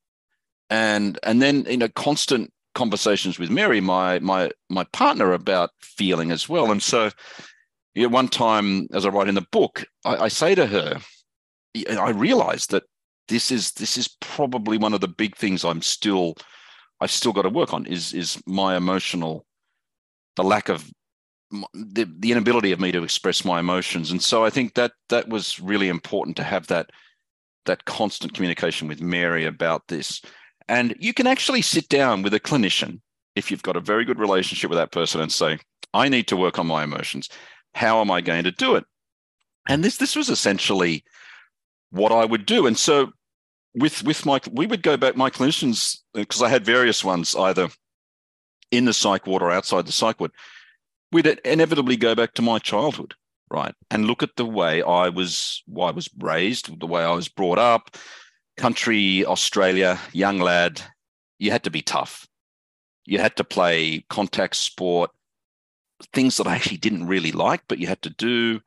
and 0.71 1.19
and 1.23 1.41
then 1.41 1.65
you 1.69 1.77
know 1.77 1.89
constant 1.89 2.53
conversations 2.75 3.39
with 3.39 3.51
Mary, 3.51 3.81
my 3.81 4.19
my 4.21 4.51
my 4.69 4.85
partner, 4.85 5.33
about 5.33 5.71
feeling 5.81 6.31
as 6.31 6.49
well. 6.49 6.71
And 6.71 6.83
so, 6.83 7.11
you 7.95 8.05
know, 8.05 8.09
one 8.09 8.29
time, 8.29 8.87
as 8.93 9.05
I 9.05 9.09
write 9.09 9.29
in 9.29 9.35
the 9.35 9.47
book, 9.53 9.85
I, 10.05 10.17
I 10.17 10.29
say 10.29 10.55
to 10.55 10.67
her, 10.67 11.01
I 11.89 12.11
realize 12.11 12.67
that 12.69 12.85
this 13.29 13.51
is 13.51 13.73
this 13.73 13.97
is 13.97 14.17
probably 14.21 14.79
one 14.79 14.95
of 14.95 15.01
the 15.01 15.09
big 15.09 15.37
things 15.37 15.65
I'm 15.65 15.83
still 15.83 16.35
I've 17.01 17.11
still 17.11 17.33
got 17.33 17.43
to 17.43 17.51
work 17.51 17.73
on 17.73 17.87
is 17.87 18.13
is 18.13 18.41
my 18.47 18.77
emotional 18.77 19.45
the 20.37 20.45
lack 20.45 20.69
of 20.69 20.91
the, 21.75 22.09
the 22.19 22.33
inability 22.33 22.73
of 22.73 22.81
me 22.81 22.93
to 22.93 23.03
express 23.03 23.45
my 23.45 23.59
emotions 23.59 24.11
and 24.11 24.23
so 24.23 24.45
i 24.45 24.51
think 24.51 24.75
that 24.75 24.93
that 25.09 25.29
was 25.29 25.59
really 25.61 25.89
important 25.89 26.37
to 26.37 26.45
have 26.45 26.67
that 26.69 26.91
that 27.67 27.85
constant 27.85 28.35
communication 28.35 28.87
with 28.87 29.01
mary 29.01 29.45
about 29.45 29.89
this 29.89 30.23
and 30.69 30.95
you 31.01 31.13
can 31.13 31.27
actually 31.27 31.63
sit 31.63 31.89
down 31.89 32.23
with 32.23 32.33
a 32.33 32.39
clinician 32.39 33.01
if 33.37 33.51
you've 33.51 33.63
got 33.63 33.77
a 33.77 33.81
very 33.81 34.05
good 34.05 34.19
relationship 34.19 34.71
with 34.71 34.79
that 34.79 34.93
person 34.93 35.21
and 35.21 35.33
say, 35.33 35.59
I 35.95 36.09
need 36.09 36.29
to 36.29 36.37
work 36.37 36.59
on 36.59 36.67
my 36.67 36.85
emotions. 36.85 37.29
How 37.75 38.01
am 38.01 38.11
I 38.11 38.21
going 38.21 38.45
to 38.45 38.53
do 38.53 38.77
it? 38.77 38.85
And 39.69 39.85
this 39.85 39.97
this 39.97 40.17
was 40.17 40.29
essentially 40.29 41.05
what 41.91 42.13
I 42.13 42.25
would 42.25 42.47
do. 42.47 42.67
And 42.67 42.79
so 42.79 43.13
with 43.75 44.03
with 44.05 44.27
my 44.27 44.41
we 44.53 44.67
would 44.67 44.83
go 44.83 44.97
back 44.97 45.17
my 45.17 45.31
clinicians 45.31 45.99
uh, 46.15 46.21
because 46.21 46.43
I 46.43 46.49
had 46.49 46.65
various 46.65 47.05
ones 47.05 47.35
either 47.35 47.69
in 48.71 48.85
the 48.85 48.93
psych 48.93 49.27
ward 49.27 49.43
or 49.43 49.51
outside 49.51 49.87
the 49.87 49.93
psych 49.93 50.21
ward. 50.21 50.33
We'd 51.13 51.27
inevitably 51.45 51.97
go 51.97 52.15
back 52.15 52.35
to 52.35 52.43
my 52.43 52.59
childhood, 52.59 53.15
right, 53.51 53.75
and 53.91 54.07
look 54.07 54.23
at 54.23 54.37
the 54.37 54.45
way 54.45 54.83
I 54.83 55.09
was 55.09 55.63
why 55.67 55.89
I 55.89 55.93
was 55.93 56.09
raised, 56.19 56.79
the 56.79 56.87
way 56.87 57.03
I 57.03 57.13
was 57.13 57.29
brought 57.29 57.59
up, 57.59 57.97
country 58.57 59.25
Australia, 59.25 59.99
young 60.13 60.39
lad, 60.39 60.83
you 61.39 61.51
had 61.51 61.65
to 61.65 61.71
be 61.71 61.83
tough. 61.83 62.29
You 63.07 63.19
had 63.19 63.35
to 63.37 63.45
play 63.45 64.05
contact 64.09 64.55
sport, 64.57 65.11
things 66.13 66.37
that 66.37 66.47
I 66.47 66.55
actually 66.55 66.77
didn't 66.77 67.07
really 67.07 67.33
like, 67.33 67.63
but 67.69 67.79
you 67.79 67.87
had 67.87 68.03
to 68.03 68.11
do. 68.11 68.61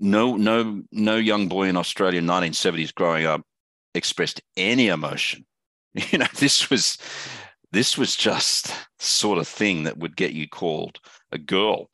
No, 0.00 0.36
no, 0.36 0.82
no 0.90 1.16
young 1.16 1.48
boy 1.48 1.68
in 1.68 1.76
Australia 1.76 2.18
in 2.18 2.26
1970s 2.26 2.92
growing 2.92 3.24
up 3.24 3.42
expressed 3.94 4.40
any 4.56 4.88
emotion. 4.88 5.46
You 6.10 6.20
know, 6.20 6.26
this 6.36 6.70
was 6.70 6.96
this 7.72 7.98
was 7.98 8.14
just 8.14 8.72
sort 8.98 9.38
of 9.38 9.48
thing 9.48 9.84
that 9.84 9.98
would 9.98 10.16
get 10.16 10.32
you 10.32 10.48
called 10.48 11.00
a 11.32 11.38
girl, 11.38 11.88